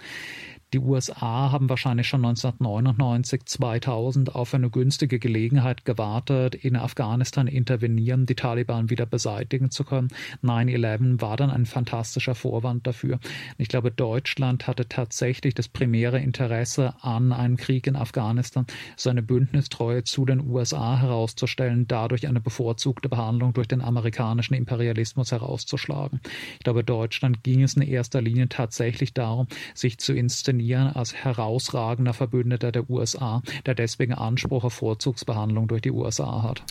Die 0.73 0.81
USA 0.81 1.53
haben 1.53 1.69
wahrscheinlich 1.69 2.09
schon 2.09 2.25
1999, 2.25 3.47
2000 3.47 4.35
auf 4.35 4.53
eine 4.53 4.69
günstige 4.69 5.21
Gelegenheit 5.21 5.85
gewartet, 5.85 6.57
in 6.57 6.75
Afghanistan 6.75 7.47
intervenieren, 7.47 8.27
die 8.27 8.35
Taliban 8.35 8.91
wieder 8.91 9.07
beseitigen 9.07 9.71
zu 9.71 9.85
können. 9.85 10.09
9-11 10.43 11.21
war 11.21 11.37
dann 11.37 11.51
ein 11.51 11.67
fantastischer 11.67 12.35
Vorwand 12.35 12.85
dafür. 12.85 13.21
Ich 13.59 13.69
glaube, 13.69 13.93
Deutschland 13.93 14.67
hatte 14.67 14.89
tatsächlich 14.89 15.55
das 15.55 15.69
primäre 15.69 16.19
Interesse 16.19 16.95
an 17.01 17.33
einem 17.33 17.57
Krieg 17.57 17.87
in 17.87 17.95
Afghanistan, 17.95 18.67
seine 18.97 19.23
Bündnistreue 19.23 20.03
zu 20.03 20.25
den 20.25 20.51
USA 20.51 20.99
herauszustellen, 20.99 21.87
dadurch 21.87 22.27
eine 22.27 22.41
bevorzugte 22.41 23.09
Behandlung 23.09 23.53
durch 23.53 23.69
den 23.69 23.83
amerikanischen 23.83 24.55
Imperialismus 24.55 25.31
herauszuschlagen. 25.31 26.21
Ich 26.55 26.65
glaube, 26.65 26.83
Deutschland 26.83 27.45
ging 27.45 27.63
es 27.63 27.75
in 27.75 27.83
erster 27.83 28.21
Linie 28.21 28.49
tatsächlich 28.49 29.15
darum, 29.15 29.47
sich 29.73 29.99
zu 29.99 30.13
inszenieren, 30.13 30.56
inszenieren 30.57 30.89
als 30.89 31.15
herausragender 31.15 32.13
Verbündeter 32.13 32.73
der 32.73 32.89
USA, 32.89 33.43
der 33.65 33.75
deswegen 33.75 34.15
Anspruch 34.15 34.65
auf 34.65 34.75
Vorzugsbehandlung 34.75 35.69
durch 35.69 35.83
die 35.83 35.91
USA 35.91 36.43
hat. 36.43 36.63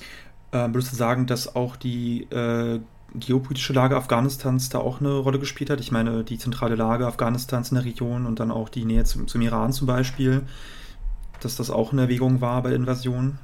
Ähm, 0.52 0.74
würdest 0.74 0.92
du 0.92 0.96
sagen, 0.96 1.26
dass 1.28 1.56
auch 1.56 1.76
die 1.76 2.24
äh, 2.32 2.80
geopolitische 3.14 3.74
Lage 3.74 3.96
Afghanistans 3.96 4.70
da 4.70 4.80
auch 4.80 5.00
eine 5.00 5.18
Rolle 5.18 5.40
gespielt 5.40 5.70
hat? 5.70 5.80
Ich 5.80 5.92
meine, 5.92 6.24
die 6.24 6.38
zentrale 6.38 6.76
Lage 6.76 7.08
Afghanistans 7.08 7.72
in 7.72 7.76
der 7.76 7.86
Region 7.86 8.26
und 8.26 8.40
dann 8.40 8.52
auch 8.52 8.70
die 8.70 8.86
Nähe 8.86 9.04
zum, 9.04 9.28
zum 9.28 9.42
Iran 9.42 9.72
zum 9.72 9.88
Beispiel, 9.88 10.44
dass 11.42 11.56
das 11.56 11.70
auch 11.70 11.92
eine 11.92 12.04
Erwägung 12.04 12.42
war 12.42 12.62
bei 12.64 12.70
der 12.70 12.78
Invasion? 12.78 13.38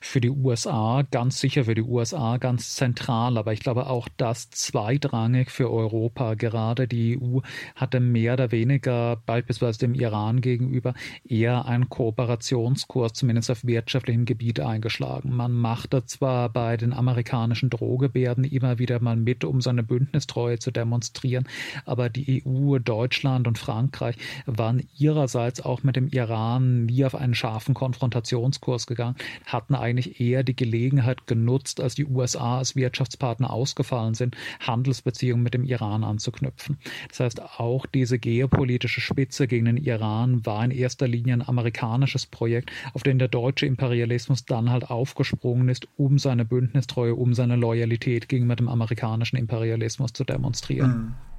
Für 0.00 0.20
die 0.20 0.30
USA, 0.30 1.02
ganz 1.10 1.40
sicher 1.40 1.64
für 1.64 1.74
die 1.74 1.82
USA, 1.82 2.36
ganz 2.38 2.74
zentral, 2.74 3.38
aber 3.38 3.52
ich 3.52 3.60
glaube 3.60 3.86
auch 3.86 4.08
das 4.16 4.50
zweitrangig 4.50 5.50
für 5.50 5.70
Europa. 5.70 6.34
Gerade 6.34 6.88
die 6.88 7.18
EU 7.20 7.40
hatte 7.74 8.00
mehr 8.00 8.34
oder 8.34 8.50
weniger 8.50 9.16
beispielsweise 9.26 9.80
dem 9.80 9.94
Iran 9.94 10.40
gegenüber 10.40 10.94
eher 11.26 11.66
einen 11.66 11.88
Kooperationskurs, 11.88 13.12
zumindest 13.12 13.50
auf 13.50 13.64
wirtschaftlichem 13.64 14.24
Gebiet 14.24 14.60
eingeschlagen. 14.60 15.34
Man 15.34 15.52
machte 15.52 16.04
zwar 16.06 16.48
bei 16.48 16.76
den 16.76 16.92
amerikanischen 16.92 17.70
Drohgebärden 17.70 18.44
immer 18.44 18.78
wieder 18.78 19.00
mal 19.00 19.16
mit, 19.16 19.44
um 19.44 19.60
seine 19.60 19.82
Bündnistreue 19.82 20.58
zu 20.58 20.70
demonstrieren, 20.70 21.48
aber 21.84 22.08
die 22.08 22.42
EU, 22.46 22.78
Deutschland 22.78 23.46
und 23.46 23.58
Frankreich 23.58 24.16
waren 24.46 24.88
ihrerseits 24.96 25.60
auch 25.60 25.82
mit 25.82 25.96
dem 25.96 26.08
Iran 26.08 26.86
nie 26.86 27.04
auf 27.04 27.14
einen 27.14 27.34
scharfen 27.34 27.74
Konfrontationskurs 27.74 28.86
gegangen, 28.86 29.16
hatten 29.46 29.63
hatten 29.64 29.74
eigentlich 29.74 30.20
eher 30.20 30.42
die 30.42 30.54
Gelegenheit 30.54 31.26
genutzt, 31.26 31.80
als 31.80 31.94
die 31.94 32.04
USA 32.04 32.58
als 32.58 32.76
Wirtschaftspartner 32.76 33.50
ausgefallen 33.50 34.12
sind, 34.14 34.36
Handelsbeziehungen 34.60 35.42
mit 35.42 35.54
dem 35.54 35.64
Iran 35.64 36.04
anzuknüpfen. 36.04 36.76
Das 37.08 37.20
heißt, 37.20 37.42
auch 37.60 37.86
diese 37.86 38.18
geopolitische 38.18 39.00
Spitze 39.00 39.46
gegen 39.46 39.64
den 39.64 39.76
Iran 39.78 40.44
war 40.44 40.62
in 40.64 40.70
erster 40.70 41.08
Linie 41.08 41.34
ein 41.34 41.48
amerikanisches 41.48 42.26
Projekt, 42.26 42.70
auf 42.92 43.02
den 43.02 43.18
der 43.18 43.28
deutsche 43.28 43.64
Imperialismus 43.66 44.44
dann 44.44 44.70
halt 44.70 44.90
aufgesprungen 44.90 45.70
ist, 45.70 45.88
um 45.96 46.18
seine 46.18 46.44
Bündnistreue, 46.44 47.14
um 47.14 47.32
seine 47.32 47.56
Loyalität 47.56 48.28
gegenüber 48.28 48.56
dem 48.56 48.68
amerikanischen 48.68 49.36
Imperialismus 49.36 50.12
zu 50.12 50.24
demonstrieren. 50.24 50.90
Mhm. 50.90 51.33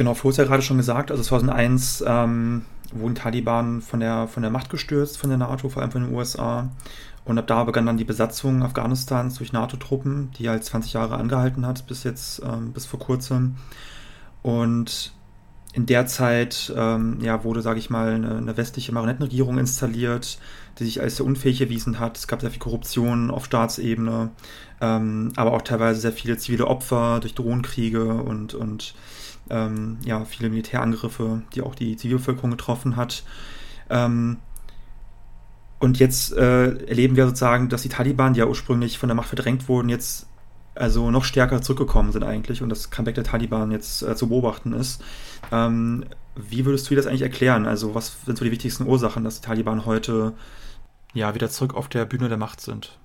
Genau, 0.00 0.14
Flo 0.14 0.30
hat 0.30 0.38
ja 0.38 0.44
gerade 0.44 0.62
schon 0.62 0.78
gesagt, 0.78 1.10
also 1.10 1.22
2001 1.22 2.02
ähm, 2.06 2.64
wurden 2.90 3.14
Taliban 3.14 3.82
von 3.82 4.00
der, 4.00 4.28
von 4.28 4.42
der 4.42 4.50
Macht 4.50 4.70
gestürzt, 4.70 5.18
von 5.18 5.28
der 5.28 5.36
NATO, 5.36 5.68
vor 5.68 5.82
allem 5.82 5.90
von 5.90 6.04
den 6.04 6.14
USA. 6.14 6.70
Und 7.26 7.36
ab 7.36 7.46
da 7.46 7.64
begann 7.64 7.84
dann 7.84 7.98
die 7.98 8.04
Besatzung 8.04 8.62
Afghanistans 8.62 9.34
durch 9.34 9.52
NATO-Truppen, 9.52 10.30
die 10.38 10.48
halt 10.48 10.64
20 10.64 10.94
Jahre 10.94 11.18
angehalten 11.18 11.66
hat, 11.66 11.86
bis 11.86 12.04
jetzt, 12.04 12.40
ähm, 12.42 12.72
bis 12.72 12.86
vor 12.86 12.98
kurzem. 12.98 13.56
Und 14.40 15.12
in 15.74 15.84
der 15.84 16.06
Zeit 16.06 16.72
ähm, 16.74 17.18
ja, 17.20 17.44
wurde, 17.44 17.60
sage 17.60 17.78
ich 17.78 17.90
mal, 17.90 18.14
eine, 18.14 18.38
eine, 18.38 18.56
westliche 18.56 18.92
Marionettenregierung 18.92 19.58
installiert, 19.58 20.38
die 20.78 20.84
sich 20.84 21.02
als 21.02 21.16
sehr 21.16 21.26
unfähig 21.26 21.60
erwiesen 21.60 22.00
hat. 22.00 22.16
Es 22.16 22.26
gab 22.26 22.40
sehr 22.40 22.50
viel 22.50 22.58
Korruption 22.58 23.30
auf 23.30 23.44
Staatsebene, 23.44 24.30
ähm, 24.80 25.30
aber 25.36 25.52
auch 25.52 25.60
teilweise 25.60 26.00
sehr 26.00 26.12
viele 26.12 26.38
zivile 26.38 26.68
Opfer 26.68 27.20
durch 27.20 27.34
Drohnenkriege 27.34 28.14
und, 28.14 28.54
und 28.54 28.94
ähm, 29.50 29.98
ja, 30.04 30.24
viele 30.24 30.48
Militärangriffe, 30.48 31.42
die 31.54 31.62
auch 31.62 31.74
die 31.74 31.96
Zivilbevölkerung 31.96 32.50
getroffen 32.52 32.96
hat. 32.96 33.24
Ähm, 33.88 34.38
und 35.78 35.98
jetzt 35.98 36.32
äh, 36.34 36.74
erleben 36.86 37.16
wir 37.16 37.26
sozusagen, 37.26 37.68
dass 37.68 37.82
die 37.82 37.88
Taliban, 37.88 38.34
die 38.34 38.40
ja 38.40 38.46
ursprünglich 38.46 38.98
von 38.98 39.08
der 39.08 39.16
Macht 39.16 39.28
verdrängt 39.28 39.68
wurden, 39.68 39.88
jetzt 39.88 40.26
also 40.74 41.10
noch 41.10 41.24
stärker 41.24 41.62
zurückgekommen 41.62 42.12
sind 42.12 42.22
eigentlich 42.22 42.62
und 42.62 42.68
das 42.68 42.90
Comeback 42.90 43.16
der 43.16 43.24
Taliban 43.24 43.70
jetzt 43.70 44.02
äh, 44.02 44.14
zu 44.14 44.28
beobachten 44.28 44.72
ist. 44.72 45.02
Ähm, 45.50 46.04
wie 46.36 46.64
würdest 46.64 46.86
du 46.86 46.90
dir 46.90 46.96
das 46.96 47.06
eigentlich 47.06 47.22
erklären? 47.22 47.66
Also 47.66 47.94
was 47.94 48.24
sind 48.24 48.38
so 48.38 48.44
die 48.44 48.50
wichtigsten 48.50 48.86
Ursachen, 48.86 49.24
dass 49.24 49.40
die 49.40 49.46
Taliban 49.46 49.84
heute 49.84 50.34
ja 51.12 51.34
wieder 51.34 51.50
zurück 51.50 51.74
auf 51.74 51.88
der 51.88 52.04
Bühne 52.04 52.28
der 52.28 52.38
Macht 52.38 52.60
sind? 52.60 52.99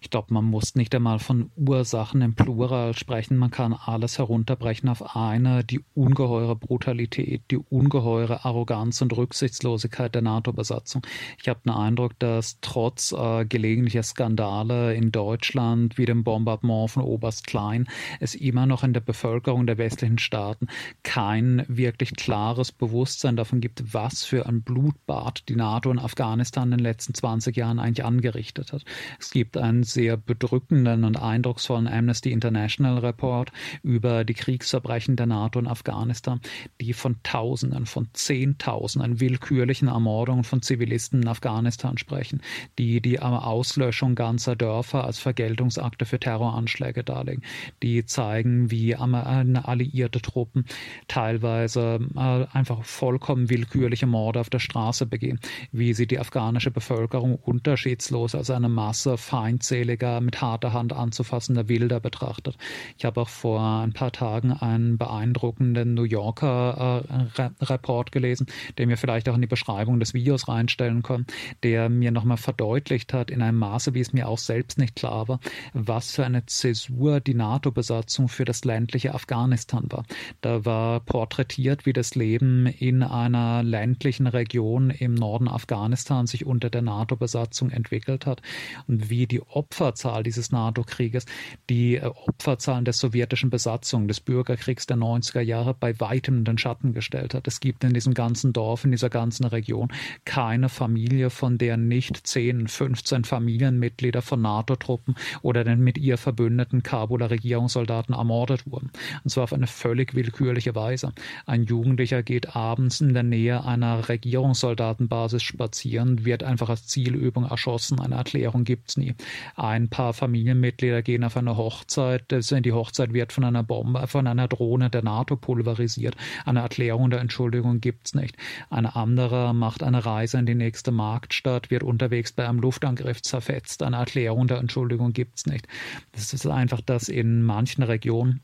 Ich 0.00 0.10
glaube, 0.10 0.32
man 0.34 0.44
muss 0.44 0.74
nicht 0.74 0.94
einmal 0.94 1.18
von 1.18 1.50
Ursachen 1.56 2.22
im 2.22 2.34
Plural 2.34 2.96
sprechen. 2.96 3.36
Man 3.36 3.50
kann 3.50 3.72
alles 3.72 4.18
herunterbrechen 4.18 4.88
auf 4.88 5.16
eine, 5.16 5.64
die 5.64 5.80
ungeheure 5.94 6.56
Brutalität, 6.56 7.42
die 7.50 7.58
ungeheure 7.58 8.44
Arroganz 8.44 9.00
und 9.02 9.16
Rücksichtslosigkeit 9.16 10.14
der 10.14 10.22
NATO-Besatzung. 10.22 11.02
Ich 11.40 11.48
habe 11.48 11.60
den 11.64 11.72
Eindruck, 11.72 12.18
dass 12.18 12.58
trotz 12.60 13.12
äh, 13.12 13.44
gelegentlicher 13.44 14.02
Skandale 14.02 14.94
in 14.94 15.12
Deutschland 15.12 15.98
wie 15.98 16.06
dem 16.06 16.24
Bombardement 16.24 16.90
von 16.90 17.02
Oberst 17.02 17.46
Klein 17.46 17.86
es 18.18 18.34
immer 18.34 18.66
noch 18.66 18.82
in 18.84 18.92
der 18.92 19.00
Bevölkerung 19.00 19.66
der 19.66 19.78
westlichen 19.78 20.18
Staaten 20.18 20.66
kein 21.02 21.64
wirklich 21.68 22.14
klares 22.14 22.72
Bewusstsein 22.72 23.36
davon 23.36 23.60
gibt, 23.60 23.94
was 23.94 24.24
für 24.24 24.46
ein 24.46 24.62
Blutbad 24.62 25.48
die 25.48 25.56
NATO 25.56 25.90
in 25.90 25.98
Afghanistan 25.98 26.72
in 26.72 26.78
den 26.78 26.84
letzten 26.84 27.14
20 27.14 27.56
Jahren 27.56 27.78
eigentlich 27.78 28.04
angerichtet 28.04 28.72
hat. 28.72 28.84
Es 29.18 29.30
gibt 29.30 29.56
einen 29.60 29.82
sehr 29.82 30.16
bedrückenden 30.16 31.04
und 31.04 31.20
eindrucksvollen 31.20 31.86
Amnesty 31.86 32.32
International 32.32 32.98
Report 32.98 33.52
über 33.82 34.24
die 34.24 34.34
Kriegsverbrechen 34.34 35.16
der 35.16 35.26
NATO 35.26 35.58
in 35.58 35.66
Afghanistan, 35.66 36.40
die 36.80 36.92
von 36.92 37.16
Tausenden, 37.22 37.86
von 37.86 38.08
Zehntausenden 38.12 39.20
willkürlichen 39.20 39.88
Ermordungen 39.88 40.44
von 40.44 40.62
Zivilisten 40.62 41.22
in 41.22 41.28
Afghanistan 41.28 41.98
sprechen, 41.98 42.40
die 42.78 43.00
die 43.00 43.20
Auslöschung 43.20 44.14
ganzer 44.14 44.56
Dörfer 44.56 45.04
als 45.04 45.18
Vergeltungsakte 45.18 46.04
für 46.04 46.18
Terroranschläge 46.18 47.04
darlegen, 47.04 47.42
die 47.82 48.04
zeigen, 48.04 48.70
wie 48.70 48.94
alliierte 48.96 50.20
Truppen 50.20 50.64
teilweise 51.08 52.00
äh, 52.14 52.46
einfach 52.52 52.84
vollkommen 52.84 53.50
willkürliche 53.50 54.06
Morde 54.06 54.40
auf 54.40 54.50
der 54.50 54.58
Straße 54.58 55.06
begehen, 55.06 55.40
wie 55.72 55.92
sie 55.92 56.06
die 56.06 56.18
afghanische 56.18 56.70
Bevölkerung 56.70 57.36
unterschiedslos 57.36 58.34
als 58.34 58.50
eine 58.50 58.68
Masse 58.68 59.16
fein 59.16 59.49
feindseliger, 59.50 60.20
mit 60.20 60.40
harter 60.40 60.72
Hand 60.72 60.92
anzufassender 60.92 61.68
Wilder 61.68 61.98
betrachtet. 61.98 62.56
Ich 62.96 63.04
habe 63.04 63.20
auch 63.20 63.28
vor 63.28 63.60
ein 63.60 63.92
paar 63.92 64.12
Tagen 64.12 64.52
einen 64.52 64.96
beeindruckenden 64.96 65.94
New 65.94 66.04
Yorker 66.04 67.04
äh, 67.36 67.64
Report 67.64 68.12
gelesen, 68.12 68.46
den 68.78 68.88
wir 68.88 68.96
vielleicht 68.96 69.28
auch 69.28 69.34
in 69.34 69.40
die 69.40 69.48
Beschreibung 69.48 69.98
des 69.98 70.14
Videos 70.14 70.46
reinstellen 70.46 71.02
können, 71.02 71.26
der 71.64 71.88
mir 71.88 72.12
nochmal 72.12 72.36
verdeutlicht 72.36 73.12
hat, 73.12 73.30
in 73.30 73.42
einem 73.42 73.58
Maße, 73.58 73.92
wie 73.94 74.00
es 74.00 74.12
mir 74.12 74.28
auch 74.28 74.38
selbst 74.38 74.78
nicht 74.78 74.94
klar 74.94 75.26
war, 75.26 75.40
was 75.72 76.12
für 76.12 76.24
eine 76.24 76.46
Zäsur 76.46 77.20
die 77.20 77.34
NATO-Besatzung 77.34 78.28
für 78.28 78.44
das 78.44 78.64
ländliche 78.64 79.14
Afghanistan 79.14 79.86
war. 79.90 80.04
Da 80.42 80.64
war 80.64 81.00
porträtiert, 81.00 81.86
wie 81.86 81.92
das 81.92 82.14
Leben 82.14 82.66
in 82.66 83.02
einer 83.02 83.64
ländlichen 83.64 84.28
Region 84.28 84.90
im 84.90 85.14
Norden 85.14 85.48
Afghanistans 85.48 86.30
sich 86.30 86.46
unter 86.46 86.70
der 86.70 86.82
NATO-Besatzung 86.82 87.70
entwickelt 87.70 88.26
hat 88.26 88.42
und 88.86 89.10
wie 89.10 89.26
die 89.26 89.39
die 89.40 89.46
Opferzahl 89.48 90.22
dieses 90.22 90.52
NATO-Krieges 90.52 91.24
die 91.68 91.96
äh, 91.96 92.10
Opferzahlen 92.26 92.84
der 92.84 92.94
sowjetischen 92.94 93.50
Besatzung, 93.50 94.08
des 94.08 94.20
Bürgerkriegs 94.20 94.86
der 94.86 94.96
90er 94.96 95.40
Jahre 95.40 95.74
bei 95.74 95.98
weitem 96.00 96.38
in 96.38 96.44
den 96.44 96.58
Schatten 96.58 96.92
gestellt 96.92 97.34
hat. 97.34 97.46
Es 97.46 97.60
gibt 97.60 97.84
in 97.84 97.94
diesem 97.94 98.14
ganzen 98.14 98.52
Dorf, 98.52 98.84
in 98.84 98.90
dieser 98.90 99.10
ganzen 99.10 99.44
Region 99.44 99.88
keine 100.24 100.68
Familie, 100.68 101.30
von 101.30 101.58
der 101.58 101.76
nicht 101.76 102.26
10, 102.26 102.68
15 102.68 103.24
Familienmitglieder 103.24 104.22
von 104.22 104.42
NATO-Truppen 104.42 105.14
oder 105.42 105.64
den 105.64 105.80
mit 105.80 105.98
ihr 105.98 106.18
verbündeten 106.18 106.82
Kabuler 106.82 107.30
Regierungssoldaten 107.30 108.14
ermordet 108.14 108.70
wurden. 108.70 108.90
Und 109.24 109.30
zwar 109.30 109.44
auf 109.44 109.52
eine 109.52 109.66
völlig 109.66 110.14
willkürliche 110.14 110.74
Weise. 110.74 111.12
Ein 111.46 111.64
Jugendlicher 111.64 112.22
geht 112.22 112.56
abends 112.56 113.00
in 113.00 113.14
der 113.14 113.22
Nähe 113.22 113.64
einer 113.64 114.08
Regierungssoldatenbasis 114.08 115.42
spazieren, 115.42 116.24
wird 116.24 116.42
einfach 116.42 116.68
als 116.68 116.86
Zielübung 116.86 117.44
erschossen. 117.44 118.00
Eine 118.00 118.16
Erklärung 118.16 118.64
gibt 118.64 118.90
es 118.90 118.96
nie. 118.96 119.14
Ein 119.56 119.88
paar 119.88 120.12
Familienmitglieder 120.12 121.02
gehen 121.02 121.24
auf 121.24 121.36
eine 121.36 121.56
Hochzeit, 121.56 122.24
die 122.30 122.72
Hochzeit 122.72 123.12
wird 123.12 123.32
von 123.32 123.44
einer 123.44 123.62
Bombe, 123.62 124.06
von 124.06 124.26
einer 124.26 124.48
Drohne 124.48 124.90
der 124.90 125.02
NATO 125.02 125.36
pulverisiert. 125.36 126.16
Eine 126.44 126.60
Erklärung 126.60 127.10
der 127.10 127.20
Entschuldigung 127.20 127.80
gibt 127.80 128.08
es 128.08 128.14
nicht. 128.14 128.36
Ein 128.70 128.86
anderer 128.86 129.52
macht 129.52 129.82
eine 129.82 130.04
Reise 130.04 130.38
in 130.38 130.46
die 130.46 130.54
nächste 130.54 130.90
Marktstadt, 130.90 131.70
wird 131.70 131.82
unterwegs 131.82 132.32
bei 132.32 132.48
einem 132.48 132.60
Luftangriff 132.60 133.22
zerfetzt. 133.22 133.82
Eine 133.82 133.96
Erklärung 133.96 134.46
der 134.46 134.58
Entschuldigung 134.58 135.12
gibt 135.12 135.38
es 135.38 135.46
nicht. 135.46 135.66
Das 136.12 136.32
ist 136.32 136.46
einfach, 136.46 136.80
dass 136.80 137.08
in 137.08 137.42
manchen 137.42 137.82
Regionen 137.82 138.40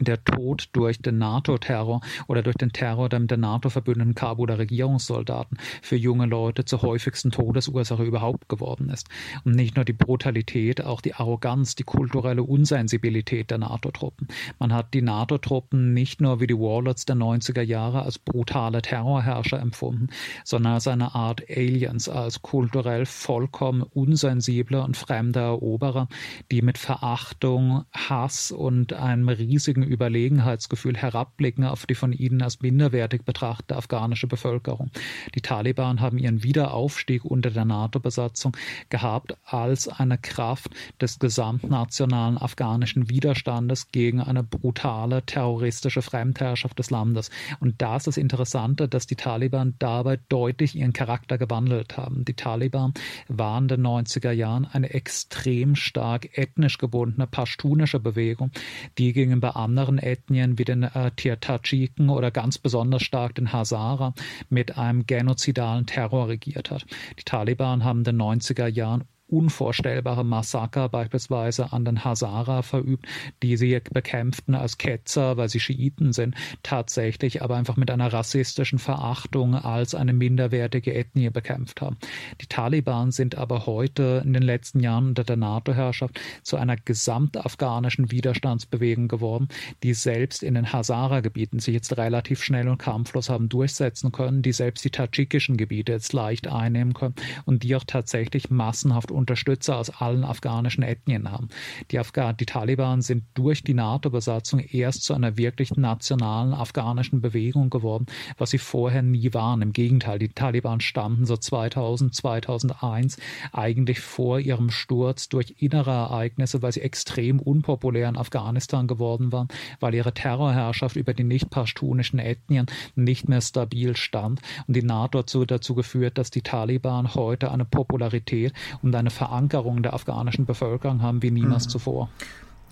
der 0.00 0.22
Tod 0.24 0.68
durch 0.72 1.00
den 1.00 1.18
NATO-Terror 1.18 2.00
oder 2.26 2.42
durch 2.42 2.56
den 2.56 2.72
Terror 2.72 3.08
der 3.08 3.20
mit 3.20 3.30
der 3.30 3.38
NATO 3.38 3.70
verbündeten 3.70 4.14
Kabuler 4.14 4.58
Regierungssoldaten 4.58 5.58
für 5.82 5.96
junge 5.96 6.26
Leute 6.26 6.64
zur 6.64 6.82
häufigsten 6.82 7.30
Todesursache 7.30 8.02
überhaupt 8.02 8.48
geworden 8.48 8.90
ist. 8.90 9.08
Und 9.44 9.54
nicht 9.54 9.76
nur 9.76 9.84
die 9.84 9.92
Brutalität, 9.92 10.84
auch 10.84 11.00
die 11.00 11.14
Arroganz, 11.14 11.74
die 11.74 11.84
kulturelle 11.84 12.42
Unsensibilität 12.42 13.50
der 13.50 13.58
NATO-Truppen. 13.58 14.28
Man 14.58 14.72
hat 14.72 14.94
die 14.94 15.02
NATO-Truppen 15.02 15.94
nicht 15.94 16.20
nur 16.20 16.40
wie 16.40 16.46
die 16.46 16.58
Warlords 16.58 17.04
der 17.06 17.16
90er 17.16 17.62
Jahre 17.62 18.02
als 18.02 18.18
brutale 18.18 18.82
Terrorherrscher 18.82 19.60
empfunden, 19.60 20.08
sondern 20.44 20.74
als 20.74 20.88
eine 20.88 21.14
Art 21.14 21.42
Aliens, 21.48 22.08
als 22.08 22.42
kulturell 22.42 23.06
vollkommen 23.06 23.82
unsensible 23.82 24.82
und 24.82 24.96
fremde 24.96 25.40
Eroberer, 25.40 26.08
die 26.50 26.62
mit 26.62 26.78
Verachtung, 26.78 27.84
Hass 27.92 28.50
und 28.50 28.92
einem 28.92 29.28
riesigen 29.28 29.83
Überlegenheitsgefühl 29.84 30.96
herabblicken 30.96 31.64
auf 31.64 31.86
die 31.86 31.94
von 31.94 32.12
ihnen 32.12 32.42
als 32.42 32.60
minderwertig 32.60 33.24
betrachtete 33.24 33.76
afghanische 33.76 34.26
Bevölkerung. 34.26 34.90
Die 35.34 35.40
Taliban 35.40 36.00
haben 36.00 36.18
ihren 36.18 36.42
Wiederaufstieg 36.42 37.24
unter 37.24 37.50
der 37.50 37.64
NATO-Besatzung 37.64 38.56
gehabt 38.88 39.36
als 39.44 39.88
eine 39.88 40.18
Kraft 40.18 40.70
des 41.00 41.18
gesamtnationalen 41.18 42.38
afghanischen 42.38 43.08
Widerstandes 43.08 43.90
gegen 43.92 44.20
eine 44.20 44.42
brutale 44.42 45.24
terroristische 45.24 46.02
Fremdherrschaft 46.02 46.78
des 46.78 46.90
Landes. 46.90 47.30
Und 47.60 47.80
da 47.82 47.96
ist 47.96 48.06
das 48.06 48.16
Interessante, 48.16 48.88
dass 48.88 49.06
die 49.06 49.16
Taliban 49.16 49.74
dabei 49.78 50.18
deutlich 50.28 50.76
ihren 50.76 50.92
Charakter 50.92 51.38
gewandelt 51.38 51.96
haben. 51.96 52.24
Die 52.24 52.34
Taliban 52.34 52.94
waren 53.28 53.64
in 53.64 53.68
den 53.68 53.86
90er 53.86 54.30
Jahren 54.30 54.66
eine 54.66 54.90
extrem 54.90 55.74
stark 55.74 56.36
ethnisch 56.36 56.78
gebundene 56.78 57.26
pashtunische 57.26 58.00
Bewegung, 58.00 58.50
die 58.98 59.12
gegenüber 59.12 59.56
anderen 59.74 59.98
Ethnien 59.98 60.56
wie 60.58 60.64
den 60.64 60.84
äh, 60.84 61.10
Tadschiken 61.10 62.08
oder 62.08 62.30
ganz 62.30 62.58
besonders 62.58 63.02
stark 63.02 63.34
den 63.34 63.52
Hazara 63.52 64.14
mit 64.48 64.78
einem 64.78 65.04
genozidalen 65.04 65.86
Terror 65.86 66.28
regiert 66.28 66.70
hat. 66.70 66.86
Die 67.18 67.24
Taliban 67.24 67.82
haben 67.82 68.00
in 68.00 68.04
den 68.04 68.22
90er 68.22 68.68
Jahren 68.68 69.04
unvorstellbare 69.34 70.24
Massaker 70.24 70.88
beispielsweise 70.88 71.72
an 71.72 71.84
den 71.84 72.04
Hazara 72.04 72.62
verübt, 72.62 73.06
die 73.42 73.56
sie 73.56 73.80
bekämpften 73.92 74.54
als 74.54 74.78
Ketzer, 74.78 75.36
weil 75.36 75.48
sie 75.48 75.60
Schiiten 75.60 76.12
sind, 76.12 76.34
tatsächlich 76.62 77.42
aber 77.42 77.56
einfach 77.56 77.76
mit 77.76 77.90
einer 77.90 78.12
rassistischen 78.12 78.78
Verachtung 78.78 79.54
als 79.54 79.94
eine 79.94 80.12
minderwertige 80.12 80.94
Ethnie 80.94 81.30
bekämpft 81.30 81.80
haben. 81.80 81.96
Die 82.40 82.46
Taliban 82.46 83.10
sind 83.10 83.36
aber 83.36 83.66
heute 83.66 84.22
in 84.24 84.32
den 84.32 84.42
letzten 84.42 84.80
Jahren 84.80 85.08
unter 85.08 85.24
der 85.24 85.36
NATO-Herrschaft 85.36 86.20
zu 86.42 86.56
einer 86.56 86.76
gesamtafghanischen 86.76 88.10
Widerstandsbewegung 88.10 89.08
geworden, 89.08 89.48
die 89.82 89.94
selbst 89.94 90.42
in 90.42 90.54
den 90.54 90.72
Hazara-Gebieten 90.72 91.58
sich 91.58 91.74
jetzt 91.74 91.96
relativ 91.96 92.42
schnell 92.42 92.68
und 92.68 92.78
kampflos 92.78 93.28
haben 93.28 93.48
durchsetzen 93.48 94.12
können, 94.12 94.42
die 94.42 94.52
selbst 94.52 94.84
die 94.84 94.90
tadschikischen 94.90 95.56
Gebiete 95.56 95.92
jetzt 95.92 96.12
leicht 96.12 96.46
einnehmen 96.46 96.94
können 96.94 97.14
und 97.44 97.62
die 97.62 97.74
auch 97.76 97.84
tatsächlich 97.84 98.50
massenhaft 98.50 99.10
Unterstützer 99.24 99.78
aus 99.78 99.88
allen 99.88 100.22
afghanischen 100.22 100.82
Ethnien 100.82 101.30
haben. 101.30 101.48
Die, 101.90 101.98
Afghan 101.98 102.36
die 102.36 102.44
Taliban 102.44 103.00
sind 103.00 103.24
durch 103.32 103.64
die 103.64 103.72
NATO-Besatzung 103.72 104.60
erst 104.60 105.02
zu 105.02 105.14
einer 105.14 105.38
wirklich 105.38 105.76
nationalen 105.76 106.52
afghanischen 106.52 107.22
Bewegung 107.22 107.70
geworden, 107.70 108.04
was 108.36 108.50
sie 108.50 108.58
vorher 108.58 109.00
nie 109.00 109.32
waren. 109.32 109.62
Im 109.62 109.72
Gegenteil, 109.72 110.18
die 110.18 110.28
Taliban 110.28 110.80
stammten 110.80 111.24
so 111.24 111.38
2000, 111.38 112.14
2001 112.14 113.16
eigentlich 113.52 114.00
vor 114.00 114.38
ihrem 114.38 114.70
Sturz 114.70 115.30
durch 115.30 115.54
innere 115.58 115.90
Ereignisse, 115.90 116.60
weil 116.60 116.72
sie 116.72 116.82
extrem 116.82 117.40
unpopulär 117.40 118.10
in 118.10 118.18
Afghanistan 118.18 118.86
geworden 118.86 119.32
waren, 119.32 119.48
weil 119.80 119.94
ihre 119.94 120.12
Terrorherrschaft 120.12 120.96
über 120.96 121.14
die 121.14 121.24
nicht-pashtunischen 121.24 122.18
Ethnien 122.18 122.66
nicht 122.94 123.26
mehr 123.26 123.40
stabil 123.40 123.96
stand 123.96 124.40
und 124.66 124.76
die 124.76 124.82
NATO 124.82 125.22
dazu, 125.22 125.74
geführt, 125.74 126.18
dass 126.18 126.30
die 126.30 126.42
Taliban 126.42 127.14
heute 127.14 127.50
eine 127.50 127.64
Popularität 127.64 128.52
und 128.82 128.94
eine 128.94 129.03
eine 129.04 129.10
Verankerung 129.10 129.82
der 129.82 129.94
afghanischen 129.94 130.46
Bevölkerung 130.46 131.02
haben 131.02 131.22
wie 131.22 131.30
niemals 131.30 131.66
mhm. 131.66 131.70
zuvor. 131.70 132.08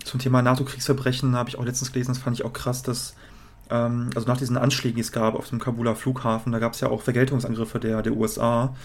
Zum 0.03 0.19
Thema 0.19 0.41
NATO-Kriegsverbrechen 0.41 1.35
habe 1.35 1.49
ich 1.49 1.57
auch 1.57 1.65
letztens 1.65 1.93
gelesen, 1.93 2.11
das 2.11 2.17
fand 2.17 2.37
ich 2.37 2.45
auch 2.45 2.53
krass, 2.53 2.83
dass 2.83 3.15
ähm, 3.69 4.09
also 4.15 4.27
nach 4.27 4.37
diesen 4.37 4.57
Anschlägen, 4.57 4.95
die 4.95 5.01
es 5.01 5.11
gab 5.11 5.35
auf 5.35 5.49
dem 5.49 5.59
Kabuler 5.59 5.95
Flughafen, 5.95 6.51
da 6.51 6.59
gab 6.59 6.73
es 6.73 6.81
ja 6.81 6.89
auch 6.89 7.01
Vergeltungsangriffe 7.01 7.79
der, 7.79 8.01
der 8.01 8.13
USA, 8.13 8.75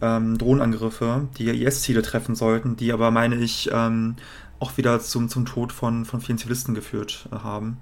ähm, 0.00 0.38
Drohnenangriffe, 0.38 1.28
die 1.38 1.48
IS-Ziele 1.48 2.02
treffen 2.02 2.34
sollten, 2.34 2.76
die 2.76 2.92
aber, 2.92 3.10
meine 3.10 3.36
ich, 3.36 3.70
ähm, 3.72 4.16
auch 4.58 4.76
wieder 4.76 5.00
zum, 5.00 5.28
zum 5.28 5.44
Tod 5.44 5.72
von, 5.72 6.04
von 6.04 6.20
vielen 6.20 6.38
Zivilisten 6.38 6.74
geführt 6.74 7.28
äh, 7.32 7.36
haben. 7.36 7.78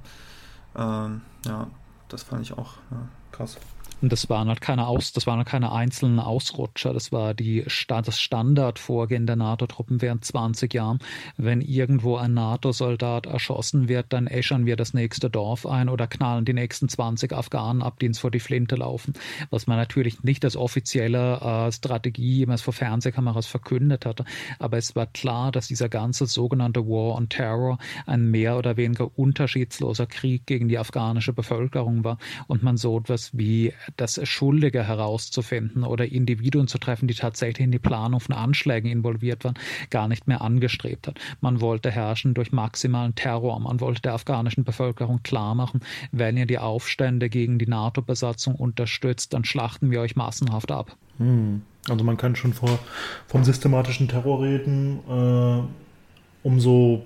Ähm, 0.76 1.20
ja, 1.44 1.68
das 2.08 2.22
fand 2.22 2.42
ich 2.42 2.52
auch 2.52 2.74
ja, 2.90 3.08
krass. 3.32 3.58
Und 4.00 4.12
das 4.12 4.30
waren 4.30 4.48
halt 4.48 4.60
keine 4.60 4.86
Aus, 4.86 5.12
das 5.12 5.26
waren 5.26 5.38
halt 5.38 5.48
keine 5.48 5.72
einzelnen 5.72 6.20
Ausrutscher. 6.20 6.94
Das 6.94 7.12
war 7.12 7.34
die, 7.34 7.64
das 7.88 8.20
Standardvorgehen 8.20 9.26
der 9.26 9.36
NATO-Truppen 9.36 10.00
während 10.00 10.24
20 10.24 10.72
Jahren. 10.72 11.00
Wenn 11.36 11.60
irgendwo 11.60 12.16
ein 12.16 12.34
NATO-Soldat 12.34 13.26
erschossen 13.26 13.88
wird, 13.88 14.12
dann 14.12 14.26
äschern 14.26 14.64
wir 14.64 14.76
das 14.76 14.94
nächste 14.94 15.28
Dorf 15.28 15.66
ein 15.66 15.88
oder 15.88 16.06
knallen 16.06 16.44
die 16.44 16.54
nächsten 16.54 16.88
20 16.88 17.32
Afghanen 17.32 17.82
ab, 17.82 17.98
die 17.98 18.08
uns 18.08 18.18
vor 18.18 18.30
die 18.30 18.40
Flinte 18.40 18.76
laufen. 18.76 19.12
Was 19.50 19.66
man 19.66 19.76
natürlich 19.76 20.22
nicht 20.22 20.44
als 20.44 20.56
offizielle 20.56 21.40
äh, 21.40 21.72
Strategie 21.72 22.38
jemals 22.38 22.62
vor 22.62 22.72
Fernsehkameras 22.72 23.46
verkündet 23.46 24.06
hatte. 24.06 24.24
Aber 24.58 24.78
es 24.78 24.96
war 24.96 25.06
klar, 25.06 25.52
dass 25.52 25.68
dieser 25.68 25.88
ganze 25.88 26.26
sogenannte 26.26 26.86
War 26.86 27.16
on 27.16 27.28
Terror 27.28 27.78
ein 28.06 28.30
mehr 28.30 28.56
oder 28.56 28.76
weniger 28.76 29.18
unterschiedsloser 29.18 30.06
Krieg 30.06 30.46
gegen 30.46 30.68
die 30.68 30.78
afghanische 30.78 31.32
Bevölkerung 31.32 32.04
war 32.04 32.18
und 32.46 32.62
man 32.62 32.76
so 32.76 32.98
etwas 32.98 33.36
wie 33.36 33.72
das 33.96 34.20
Schuldige 34.29 34.85
herauszufinden 34.85 35.85
oder 35.85 36.07
Individuen 36.07 36.68
zu 36.68 36.79
treffen, 36.79 37.09
die 37.09 37.14
tatsächlich 37.14 37.64
in 37.64 37.72
die 37.72 37.79
Planung 37.79 38.20
von 38.20 38.35
Anschlägen 38.35 38.90
involviert 38.90 39.44
waren, 39.44 39.55
gar 39.90 40.09
nicht 40.09 40.26
mehr 40.29 40.40
angestrebt 40.40 41.07
hat. 41.07 41.18
Man 41.40 41.61
wollte 41.61 41.90
herrschen 41.90 42.35
durch 42.35 42.53
maximalen 42.53 43.14
Terror. 43.14 43.59
Man 43.61 43.81
wollte 43.81 44.03
der 44.03 44.14
afghanischen 44.14 44.64
Bevölkerung 44.64 45.22
klarmachen, 45.22 45.81
wenn 46.12 46.37
ihr 46.37 46.46
die 46.46 46.59
Aufstände 46.59 47.29
gegen 47.29 47.59
die 47.59 47.66
NATO-Besatzung 47.66 48.55
unterstützt, 48.55 49.33
dann 49.35 49.44
schlachten 49.44 49.90
wir 49.90 50.00
euch 50.00 50.16
massenhaft 50.16 50.70
ab. 50.70 50.96
Hm. 51.18 51.62
Also 51.88 52.05
man 52.05 52.16
kann 52.16 52.37
schon 52.37 52.53
vor, 52.53 52.79
vom 53.26 53.44
systematischen 53.44 54.09
Terror 54.09 54.42
reden. 54.42 55.00
Äh, 55.09 56.46
umso 56.46 57.05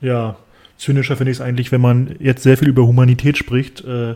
ja, 0.00 0.36
zynischer 0.78 1.16
finde 1.16 1.32
ich 1.32 1.38
es 1.38 1.40
eigentlich, 1.40 1.72
wenn 1.72 1.80
man 1.80 2.14
jetzt 2.20 2.42
sehr 2.42 2.56
viel 2.56 2.68
über 2.68 2.86
Humanität 2.86 3.36
spricht. 3.36 3.84
Äh, 3.84 4.14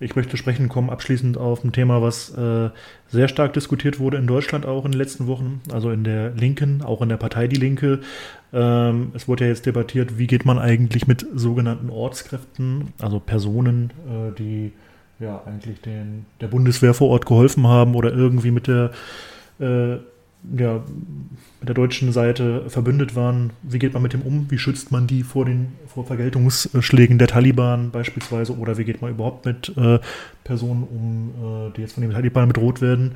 ich 0.00 0.16
möchte 0.16 0.36
sprechen 0.36 0.68
kommen 0.68 0.90
abschließend 0.90 1.36
auf 1.36 1.64
ein 1.64 1.72
Thema, 1.72 2.00
was 2.00 2.30
äh, 2.36 2.70
sehr 3.08 3.28
stark 3.28 3.52
diskutiert 3.52 3.98
wurde 3.98 4.16
in 4.16 4.26
Deutschland 4.26 4.64
auch 4.64 4.84
in 4.84 4.92
den 4.92 4.98
letzten 4.98 5.26
Wochen, 5.26 5.60
also 5.72 5.90
in 5.90 6.04
der 6.04 6.30
Linken, 6.30 6.82
auch 6.82 7.02
in 7.02 7.08
der 7.08 7.16
Partei 7.16 7.48
Die 7.48 7.56
Linke. 7.56 8.00
Ähm, 8.52 9.12
es 9.14 9.28
wurde 9.28 9.44
ja 9.44 9.50
jetzt 9.50 9.66
debattiert, 9.66 10.16
wie 10.16 10.26
geht 10.26 10.44
man 10.44 10.58
eigentlich 10.58 11.06
mit 11.06 11.26
sogenannten 11.34 11.90
Ortskräften, 11.90 12.92
also 13.00 13.18
Personen, 13.18 13.90
äh, 14.08 14.34
die 14.38 14.72
ja 15.20 15.42
eigentlich 15.46 15.80
den, 15.80 16.26
der 16.40 16.48
Bundeswehr 16.48 16.94
vor 16.94 17.08
Ort 17.08 17.26
geholfen 17.26 17.66
haben 17.66 17.94
oder 17.94 18.12
irgendwie 18.12 18.50
mit 18.50 18.66
der 18.66 18.90
ja, 20.56 20.82
mit 21.60 21.68
der 21.68 21.74
deutschen 21.74 22.12
Seite 22.12 22.68
verbündet 22.68 23.16
waren. 23.16 23.50
Wie 23.62 23.78
geht 23.78 23.94
man 23.94 24.02
mit 24.02 24.12
dem 24.12 24.22
um? 24.22 24.50
Wie 24.50 24.58
schützt 24.58 24.92
man 24.92 25.06
die 25.06 25.22
vor 25.22 25.44
den 25.44 25.72
vor 25.86 26.04
Vergeltungsschlägen 26.04 27.18
der 27.18 27.28
Taliban 27.28 27.90
beispielsweise? 27.90 28.56
Oder 28.56 28.76
wie 28.76 28.84
geht 28.84 29.00
man 29.00 29.10
überhaupt 29.10 29.46
mit 29.46 29.72
äh, 29.76 29.98
Personen 30.44 30.82
um, 30.82 31.68
äh, 31.68 31.76
die 31.76 31.80
jetzt 31.80 31.94
von 31.94 32.02
den 32.02 32.12
Taliban 32.12 32.48
bedroht 32.48 32.80
werden? 32.80 33.12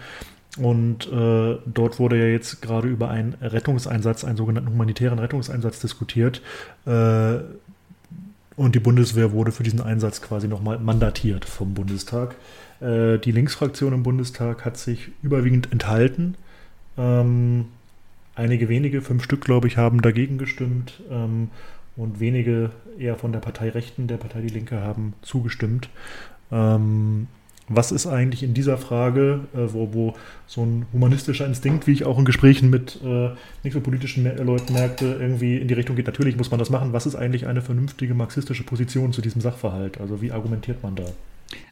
Und 0.56 1.06
äh, 1.12 1.56
dort 1.66 1.98
wurde 1.98 2.18
ja 2.18 2.24
jetzt 2.24 2.62
gerade 2.62 2.88
über 2.88 3.10
einen 3.10 3.34
Rettungseinsatz, 3.40 4.24
einen 4.24 4.36
sogenannten 4.36 4.70
humanitären 4.70 5.18
Rettungseinsatz 5.18 5.80
diskutiert. 5.80 6.40
Äh, 6.86 7.36
und 8.56 8.74
die 8.74 8.80
Bundeswehr 8.80 9.30
wurde 9.32 9.52
für 9.52 9.62
diesen 9.62 9.80
Einsatz 9.80 10.20
quasi 10.20 10.48
nochmal 10.48 10.78
mandatiert 10.78 11.44
vom 11.44 11.74
Bundestag. 11.74 12.34
Äh, 12.80 13.18
die 13.18 13.30
Linksfraktion 13.30 13.92
im 13.92 14.02
Bundestag 14.02 14.64
hat 14.64 14.78
sich 14.78 15.10
überwiegend 15.22 15.70
enthalten 15.70 16.34
ähm, 16.98 17.66
einige 18.34 18.68
wenige, 18.68 19.00
fünf 19.00 19.24
Stück, 19.24 19.44
glaube 19.44 19.68
ich, 19.68 19.76
haben 19.76 20.02
dagegen 20.02 20.38
gestimmt 20.38 21.00
ähm, 21.10 21.50
und 21.96 22.20
wenige 22.20 22.70
eher 22.98 23.16
von 23.16 23.32
der 23.32 23.40
Partei 23.40 23.70
Rechten, 23.70 24.06
der 24.06 24.16
Partei 24.16 24.40
Die 24.40 24.48
Linke, 24.48 24.80
haben 24.80 25.14
zugestimmt. 25.22 25.88
Ähm, 26.50 27.28
was 27.68 27.92
ist 27.92 28.06
eigentlich 28.06 28.42
in 28.42 28.54
dieser 28.54 28.78
Frage, 28.78 29.40
äh, 29.54 29.72
wo, 29.72 29.92
wo 29.92 30.14
so 30.46 30.64
ein 30.64 30.86
humanistischer 30.92 31.46
Instinkt, 31.46 31.86
wie 31.86 31.92
ich 31.92 32.04
auch 32.04 32.18
in 32.18 32.24
Gesprächen 32.24 32.70
mit 32.70 32.98
äh, 33.04 33.30
nicht 33.62 33.74
so 33.74 33.80
politischen 33.80 34.24
Leuten 34.38 34.72
merkte, 34.72 35.18
irgendwie 35.20 35.58
in 35.58 35.68
die 35.68 35.74
Richtung 35.74 35.94
geht, 35.94 36.06
natürlich 36.06 36.36
muss 36.36 36.50
man 36.50 36.58
das 36.58 36.70
machen. 36.70 36.94
Was 36.94 37.04
ist 37.04 37.14
eigentlich 37.14 37.46
eine 37.46 37.60
vernünftige 37.60 38.14
marxistische 38.14 38.64
Position 38.64 39.12
zu 39.12 39.20
diesem 39.20 39.42
Sachverhalt? 39.42 40.00
Also 40.00 40.22
wie 40.22 40.32
argumentiert 40.32 40.82
man 40.82 40.96
da? 40.96 41.04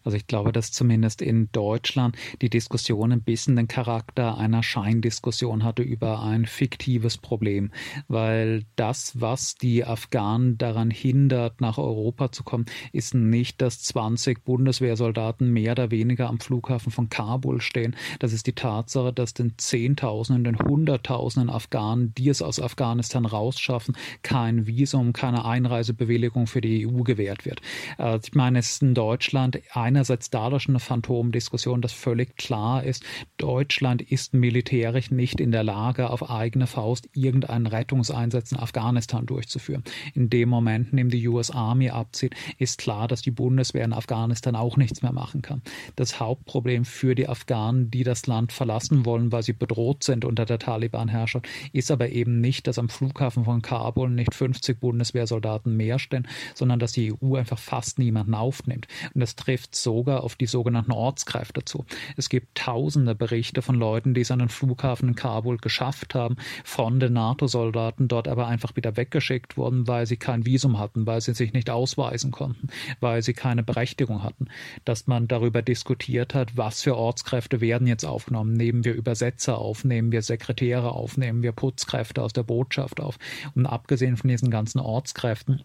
Also 0.07 0.17
ich 0.17 0.29
glaube, 0.29 0.53
dass 0.53 0.71
zumindest 0.71 1.21
in 1.21 1.51
Deutschland 1.51 2.17
die 2.41 2.49
Diskussion 2.49 3.11
ein 3.11 3.23
bisschen 3.23 3.57
den 3.57 3.67
Charakter 3.67 4.39
einer 4.39 4.63
Scheindiskussion 4.63 5.65
hatte 5.65 5.83
über 5.83 6.23
ein 6.23 6.47
fiktives 6.47 7.19
Problem, 7.19 7.73
weil 8.07 8.63
das, 8.77 9.21
was 9.21 9.57
die 9.57 9.85
Afghanen 9.85 10.59
daran 10.59 10.93
hindert, 10.93 11.61
nach 11.61 11.77
Europa 11.77 12.31
zu 12.31 12.45
kommen, 12.45 12.67
ist 12.93 13.15
nicht, 13.15 13.61
dass 13.61 13.83
20 13.83 14.45
Bundeswehrsoldaten 14.45 15.53
mehr 15.53 15.73
oder 15.73 15.91
weniger 15.91 16.29
am 16.29 16.39
Flughafen 16.39 16.93
von 16.93 17.09
Kabul 17.09 17.61
stehen. 17.61 17.97
Das 18.21 18.33
ist 18.33 18.47
die 18.47 18.53
Tatsache, 18.53 19.13
dass 19.13 19.35
den 19.35 19.59
Zehntausenden, 19.59 20.45
den 20.45 20.59
Hunderttausenden 20.61 21.51
Afghanen, 21.51 22.15
die 22.15 22.29
es 22.29 22.43
aus 22.43 22.61
Afghanistan 22.61 23.27
rausschaffen, 23.27 23.97
kein 24.23 24.69
Visum, 24.69 25.13
keine 25.13 25.45
Einreisebewilligung 25.45 26.47
für 26.47 26.61
die 26.61 26.87
EU 26.87 27.03
gewährt 27.03 27.45
wird. 27.45 27.61
Also 27.99 28.29
ich 28.29 28.35
meine, 28.35 28.61
es 28.61 28.71
ist 28.71 28.83
in 28.83 28.95
Deutschland 28.95 29.61
einerseits 29.97 30.29
dadurch 30.29 30.69
eine 30.69 30.79
Phantomdiskussion, 30.79 31.81
dass 31.81 31.93
völlig 31.93 32.37
klar 32.37 32.85
ist, 32.85 33.03
Deutschland 33.39 34.03
ist 34.03 34.35
militärisch 34.35 35.11
nicht 35.11 35.41
in 35.41 35.53
der 35.53 35.65
Lage, 35.65 36.11
auf 36.11 36.29
eigene 36.29 36.67
Faust 36.67 37.09
irgendeinen 37.15 37.67
Rettungseinsatz 37.67 38.53
in 38.53 38.59
Afghanistan 38.59 39.25
durchzuführen. 39.25 39.85
In 40.15 40.29
dem 40.29 40.51
Moment, 40.51 40.91
in 40.91 40.99
dem 40.99 41.09
die 41.09 41.27
US 41.29 41.51
Army 41.51 41.89
abzieht, 41.89 42.35
ist 42.59 42.79
klar, 42.79 43.09
dass 43.09 43.23
die 43.23 43.31
Bundeswehr 43.31 43.87
in 43.87 43.95
Afghanistan 43.95 44.55
auch 44.55 44.77
nichts 44.77 45.01
mehr 45.01 45.13
machen 45.13 45.41
kann. 45.41 45.63
Das 45.97 46.21
Hauptproblem 46.21 46.85
für 46.85 47.15
die 47.15 47.29
Afghanen, 47.29 47.91
die 47.91 48.05
das 48.05 48.27
Land 48.27 48.53
verlassen 48.53 49.07
wollen, 49.07 49.33
weil 49.33 49.43
sie 49.43 49.55
bedroht 49.55 50.05
sind 50.05 50.27
unter 50.27 50.45
der 50.45 50.59
Taliban-Herrschaft, 50.59 51.49
ist 51.73 51.91
aber 51.91 52.11
eben 52.11 52.43
nicht, 52.43 52.67
dass 52.67 52.79
am 52.79 52.91
Flughafen 52.91 53.47
von 53.47 53.63
Kabul 53.63 54.11
nicht 54.11 54.35
50 54.35 54.79
Bundeswehrsoldaten 54.79 55.75
mehr 55.75 55.99
stehen, 55.99 56.29
sondern 56.55 56.79
dass 56.79 56.93
die 56.93 57.15
EU 57.15 57.37
einfach 57.37 57.59
fast 57.59 57.99
niemanden 57.99 58.35
aufnimmt. 58.35 58.89
Und 59.15 59.23
das 59.23 59.37
trifft 59.37 59.75
sogar 59.87 60.25
auf 60.25 60.35
die 60.35 60.47
sogenannten 60.47 60.91
Ortskräfte 60.91 61.65
zu. 61.65 61.87
Es 62.17 62.29
gibt 62.29 62.59
tausende 62.59 63.15
Berichte 63.15 63.63
von 63.63 63.77
Leuten, 63.77 64.15
die 64.15 64.23
es 64.23 64.33
an 64.33 64.41
den 64.41 64.49
Flughafen 64.49 65.11
in 65.11 65.15
Kabul 65.15 65.59
geschafft 65.59 66.17
haben, 66.17 66.35
von 66.65 66.99
den 66.99 67.13
NATO-Soldaten 67.13 68.09
dort 68.09 68.27
aber 68.27 68.49
einfach 68.49 68.75
wieder 68.75 68.97
weggeschickt 68.97 69.57
wurden, 69.57 69.87
weil 69.87 70.05
sie 70.07 70.17
kein 70.17 70.45
Visum 70.45 70.81
hatten, 70.81 71.07
weil 71.07 71.21
sie 71.21 71.35
sich 71.35 71.53
nicht 71.53 71.71
ausweisen 71.71 72.33
konnten, 72.33 72.67
weil 72.99 73.23
sie 73.23 73.33
keine 73.33 73.63
Berechtigung 73.63 74.25
hatten. 74.25 74.49
Dass 74.85 75.07
man 75.07 75.29
darüber 75.29 75.63
diskutiert 75.63 76.35
hat, 76.35 76.57
was 76.57 76.83
für 76.83 76.97
Ortskräfte 76.97 77.61
werden 77.61 77.87
jetzt 77.87 78.05
aufgenommen. 78.05 78.55
Nehmen 78.55 78.85
wir 78.85 78.95
Übersetzer 78.95 79.59
auf, 79.59 79.85
nehmen 79.85 80.11
wir 80.11 80.23
Sekretäre 80.23 80.91
auf, 80.91 81.17
nehmen 81.17 81.45
wir 81.45 81.53
Putzkräfte 81.53 82.23
aus 82.23 82.33
der 82.33 82.43
Botschaft 82.43 82.99
auf. 83.01 83.21
Und 83.55 83.67
abgesehen 83.67 84.17
von 84.17 84.29
diesen 84.29 84.51
ganzen 84.51 84.81
Ortskräften 84.81 85.63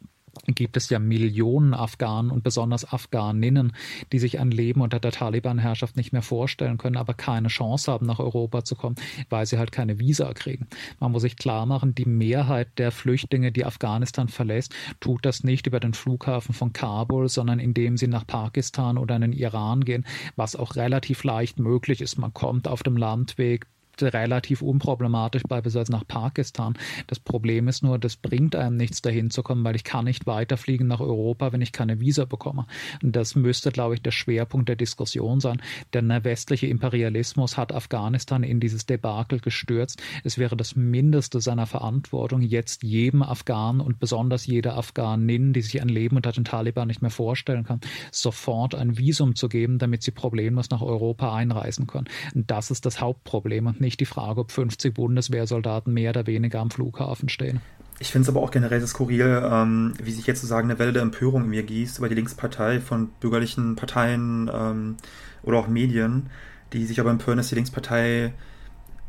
gibt 0.47 0.77
es 0.77 0.89
ja 0.89 0.99
Millionen 0.99 1.73
Afghanen 1.73 2.31
und 2.31 2.43
besonders 2.43 2.91
Afghaninnen, 2.91 3.73
die 4.11 4.19
sich 4.19 4.39
ein 4.39 4.51
Leben 4.51 4.81
unter 4.81 4.99
der 4.99 5.11
Taliban-Herrschaft 5.11 5.97
nicht 5.97 6.13
mehr 6.13 6.21
vorstellen 6.21 6.77
können, 6.77 6.97
aber 6.97 7.13
keine 7.13 7.49
Chance 7.49 7.91
haben, 7.91 8.05
nach 8.05 8.19
Europa 8.19 8.63
zu 8.63 8.75
kommen, 8.75 8.95
weil 9.29 9.45
sie 9.45 9.57
halt 9.57 9.71
keine 9.71 9.99
Visa 9.99 10.33
kriegen. 10.33 10.67
Man 10.99 11.11
muss 11.11 11.23
sich 11.23 11.35
klar 11.35 11.65
machen, 11.65 11.95
die 11.95 12.05
Mehrheit 12.05 12.69
der 12.77 12.91
Flüchtlinge, 12.91 13.51
die 13.51 13.65
Afghanistan 13.65 14.29
verlässt, 14.29 14.73
tut 14.99 15.25
das 15.25 15.43
nicht 15.43 15.67
über 15.67 15.79
den 15.79 15.93
Flughafen 15.93 16.53
von 16.53 16.73
Kabul, 16.73 17.29
sondern 17.29 17.59
indem 17.59 17.97
sie 17.97 18.07
nach 18.07 18.25
Pakistan 18.25 18.97
oder 18.97 19.15
in 19.15 19.21
den 19.21 19.33
Iran 19.33 19.83
gehen, 19.83 20.05
was 20.35 20.55
auch 20.55 20.75
relativ 20.75 21.23
leicht 21.23 21.59
möglich 21.59 22.01
ist. 22.01 22.17
Man 22.17 22.33
kommt 22.33 22.67
auf 22.67 22.83
dem 22.83 22.97
Landweg 22.97 23.67
relativ 23.99 24.61
unproblematisch 24.61 25.43
beispielsweise 25.43 25.91
nach 25.91 26.07
Pakistan. 26.07 26.73
Das 27.07 27.19
Problem 27.19 27.67
ist 27.67 27.83
nur, 27.83 27.99
das 27.99 28.15
bringt 28.15 28.55
einem 28.55 28.77
nichts 28.77 29.01
dahin 29.01 29.29
zu 29.29 29.43
kommen, 29.43 29.63
weil 29.63 29.75
ich 29.75 29.83
kann 29.83 30.05
nicht 30.05 30.27
weiterfliegen 30.27 30.87
nach 30.87 30.99
Europa, 30.99 31.51
wenn 31.51 31.61
ich 31.61 31.71
keine 31.71 31.99
Visa 31.99 32.25
bekomme. 32.25 32.65
Und 33.03 33.15
das 33.15 33.35
müsste, 33.35 33.71
glaube 33.71 33.95
ich, 33.95 34.01
der 34.01 34.11
Schwerpunkt 34.11 34.69
der 34.69 34.75
Diskussion 34.75 35.39
sein. 35.39 35.61
Denn 35.93 36.09
der 36.09 36.23
westliche 36.23 36.67
Imperialismus 36.67 37.57
hat 37.57 37.73
Afghanistan 37.73 38.43
in 38.43 38.59
dieses 38.59 38.85
Debakel 38.85 39.39
gestürzt. 39.39 40.01
Es 40.23 40.37
wäre 40.37 40.55
das 40.55 40.75
Mindeste 40.75 41.41
seiner 41.41 41.67
Verantwortung, 41.67 42.41
jetzt 42.41 42.83
jedem 42.83 43.23
Afghanen 43.23 43.81
und 43.81 43.99
besonders 43.99 44.45
jeder 44.45 44.77
Afghanin, 44.77 45.53
die 45.53 45.61
sich 45.61 45.81
ein 45.81 45.89
Leben 45.89 46.15
unter 46.15 46.31
den 46.31 46.45
Taliban 46.45 46.87
nicht 46.87 47.01
mehr 47.01 47.11
vorstellen 47.11 47.63
kann, 47.63 47.81
sofort 48.11 48.75
ein 48.75 48.97
Visum 48.97 49.35
zu 49.35 49.49
geben, 49.49 49.79
damit 49.79 50.03
sie 50.03 50.11
problemlos 50.11 50.69
nach 50.69 50.81
Europa 50.81 51.35
einreisen 51.35 51.87
können. 51.87 52.07
Und 52.33 52.49
das 52.49 52.71
ist 52.71 52.85
das 52.85 53.01
Hauptproblem 53.01 53.67
und 53.67 53.81
nicht 53.81 53.90
die 53.97 54.05
Frage, 54.05 54.41
ob 54.41 54.51
50 54.51 54.93
Bundeswehrsoldaten 54.93 55.93
mehr 55.93 56.11
oder 56.11 56.27
weniger 56.27 56.59
am 56.59 56.71
Flughafen 56.71 57.29
stehen. 57.29 57.61
Ich 57.99 58.11
finde 58.11 58.23
es 58.23 58.29
aber 58.29 58.41
auch 58.41 58.49
generell 58.49 58.85
skurril, 58.87 59.43
ähm, 59.45 59.93
wie 60.01 60.11
sich 60.11 60.25
jetzt 60.25 60.41
sozusagen 60.41 60.69
eine 60.69 60.79
Welle 60.79 60.91
der 60.91 61.03
Empörung 61.03 61.43
in 61.43 61.49
mir 61.49 61.61
gießt 61.61 61.99
über 61.99 62.09
die 62.09 62.15
Linkspartei 62.15 62.79
von 62.79 63.09
bürgerlichen 63.19 63.75
Parteien 63.75 64.49
ähm, 64.51 64.97
oder 65.43 65.57
auch 65.59 65.67
Medien, 65.67 66.31
die 66.73 66.85
sich 66.85 66.99
aber 66.99 67.11
empören, 67.11 67.37
dass 67.37 67.49
die 67.49 67.55
Linkspartei 67.55 68.33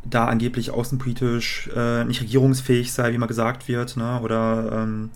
da 0.05 0.27
angeblich 0.27 0.71
außenpolitisch 0.71 1.71
äh, 1.75 2.05
nicht 2.05 2.21
regierungsfähig 2.21 2.92
sei, 2.92 3.12
wie 3.12 3.18
mal 3.18 3.27
gesagt 3.27 3.68
wird, 3.68 3.97
ne? 3.97 4.21
oder 4.21 4.83
ähm, 4.83 5.11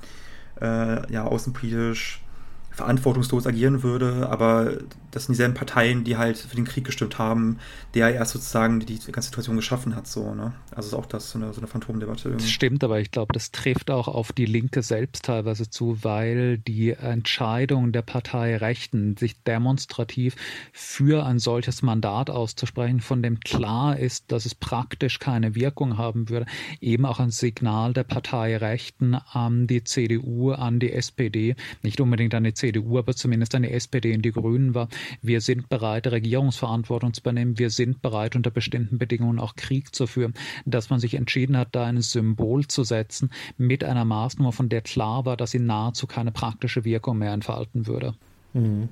äh, 0.61 1.13
ja, 1.13 1.25
außenpolitisch 1.25 2.23
verantwortungslos 2.71 3.47
agieren 3.47 3.83
würde, 3.83 4.29
aber 4.31 4.73
das 5.17 5.25
sind 5.25 5.33
dieselben 5.33 5.55
Parteien, 5.55 6.05
die 6.05 6.19
halt 6.19 6.37
für 6.37 6.55
den 6.57 6.67
Krieg 6.67 6.85
gestimmt 6.85 7.19
haben, 7.19 7.59
der 7.95 8.15
erst 8.15 8.33
sozusagen 8.33 8.81
die, 8.81 8.99
die 8.99 9.13
ganze 9.13 9.31
Situation 9.31 9.57
geschaffen 9.57 9.97
hat, 9.97 10.07
so, 10.07 10.35
ne? 10.35 10.53
Also 10.75 10.89
ist 10.89 10.95
auch 10.95 11.07
das 11.07 11.31
so 11.31 11.39
eine, 11.39 11.55
so 11.55 11.61
eine 11.61 11.69
Phantomdebatte. 11.69 12.29
Irgendwie. 12.29 12.45
Das 12.45 12.51
stimmt, 12.51 12.85
aber 12.85 13.01
ich 13.01 13.11
glaube, 13.11 13.33
das 13.33 13.51
trifft 13.51 13.91
auch 13.91 14.09
auf 14.09 14.33
die 14.33 14.45
Linke 14.45 14.83
selbst 14.83 15.25
teilweise 15.25 15.71
zu, 15.71 16.05
weil 16.05 16.59
die 16.59 16.91
Entscheidung 16.91 17.93
der 17.93 18.03
Partei 18.03 18.59
Rechten, 18.59 19.17
sich 19.17 19.43
demonstrativ 19.43 20.37
für 20.71 21.25
ein 21.25 21.39
solches 21.39 21.81
Mandat 21.81 22.29
auszusprechen, 22.29 23.01
von 23.01 23.23
dem 23.23 23.41
klar 23.41 23.99
ist, 23.99 24.31
dass 24.31 24.45
es 24.45 24.55
praktisch 24.55 25.19
keine 25.19 25.55
Wirkung 25.55 25.97
haben 25.97 26.29
würde, 26.29 26.45
eben 26.83 27.07
auch 27.07 27.21
ein 27.21 27.31
Signal 27.31 27.95
der 27.95 28.05
Partei 28.05 28.59
Rechten 28.59 29.15
an 29.15 29.67
die 29.67 29.83
CDU, 29.83 30.51
an 30.51 30.79
die 30.79 30.93
SPD, 30.93 31.57
nicht 31.83 32.03
unbedingt 32.03 32.35
an 32.35 32.45
die 32.45 32.53
CDU, 32.53 32.99
aber 32.99 33.15
zumindest 33.15 33.55
eine 33.55 33.71
SPD 33.71 34.15
und 34.15 34.21
die 34.21 34.33
Grünen 34.33 34.75
war, 34.75 34.89
wir 35.23 35.41
sind 35.41 35.69
bereit, 35.69 36.07
Regierungsverantwortung 36.07 37.13
zu 37.15 37.21
übernehmen, 37.21 37.59
wir 37.59 37.71
sind 37.71 38.03
bereit, 38.03 38.37
unter 38.37 38.51
bestimmten 38.51 38.99
Bedingungen 38.99 39.39
auch 39.39 39.57
Krieg 39.57 39.95
zu 39.95 40.07
führen, 40.07 40.35
dass 40.65 40.91
man 40.91 41.01
sich 41.01 41.15
entschieden 41.15 41.57
hat, 41.57 41.69
da 41.73 41.85
ein 41.85 42.01
Symbol 42.01 42.67
zu 42.67 42.85
setzen 42.85 43.31
mit 43.57 43.85
einer 43.85 44.05
Maßnahme, 44.05 44.53
von 44.53 44.69
der 44.69 44.83
klar 44.83 45.25
war, 45.25 45.37
dass 45.37 45.51
sie 45.51 45.59
nahezu 45.59 46.07
keine 46.07 46.33
praktische 46.33 46.85
Wirkung 46.85 47.19
mehr 47.19 47.33
entfalten 47.33 47.87
würde. 47.87 48.15
Mhm. 48.57 48.89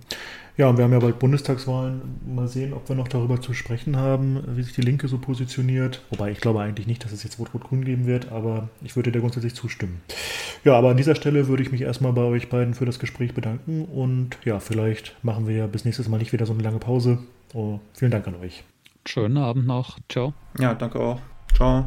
Ja, 0.56 0.68
und 0.68 0.76
wir 0.76 0.84
haben 0.84 0.92
ja 0.92 1.00
bald 1.00 1.18
Bundestagswahlen. 1.18 2.02
Mal 2.32 2.46
sehen, 2.46 2.74
ob 2.74 2.88
wir 2.88 2.94
noch 2.94 3.08
darüber 3.08 3.40
zu 3.40 3.54
sprechen 3.54 3.96
haben, 3.96 4.40
wie 4.54 4.62
sich 4.62 4.72
die 4.72 4.82
Linke 4.82 5.08
so 5.08 5.18
positioniert. 5.18 6.02
Wobei 6.10 6.30
ich 6.30 6.40
glaube 6.40 6.60
eigentlich 6.60 6.86
nicht, 6.86 7.04
dass 7.04 7.10
es 7.10 7.24
jetzt 7.24 7.40
Rot-Rot-Grün 7.40 7.84
geben 7.84 8.06
wird, 8.06 8.30
aber 8.30 8.68
ich 8.82 8.94
würde 8.94 9.10
dir 9.10 9.20
grundsätzlich 9.20 9.54
zustimmen. 9.54 10.00
Ja, 10.62 10.74
aber 10.74 10.90
an 10.90 10.96
dieser 10.96 11.16
Stelle 11.16 11.48
würde 11.48 11.64
ich 11.64 11.72
mich 11.72 11.80
erstmal 11.80 12.12
bei 12.12 12.22
euch 12.22 12.50
beiden 12.50 12.74
für 12.74 12.84
das 12.84 13.00
Gespräch 13.00 13.34
bedanken 13.34 13.84
und 13.84 14.38
ja, 14.44 14.60
vielleicht 14.60 15.16
machen 15.24 15.48
wir 15.48 15.56
ja 15.56 15.66
bis 15.66 15.84
nächstes 15.84 16.08
Mal 16.08 16.18
nicht 16.18 16.32
wieder 16.32 16.46
so 16.46 16.52
eine 16.52 16.62
lange 16.62 16.78
Pause. 16.78 17.18
Oh, 17.52 17.80
vielen 17.92 18.12
Dank 18.12 18.28
an 18.28 18.36
euch. 18.36 18.62
Schönen 19.06 19.36
Abend 19.36 19.66
noch. 19.66 19.98
Ciao. 20.08 20.34
Ja, 20.60 20.74
danke 20.74 21.00
auch. 21.00 21.20
Ciao. 21.54 21.86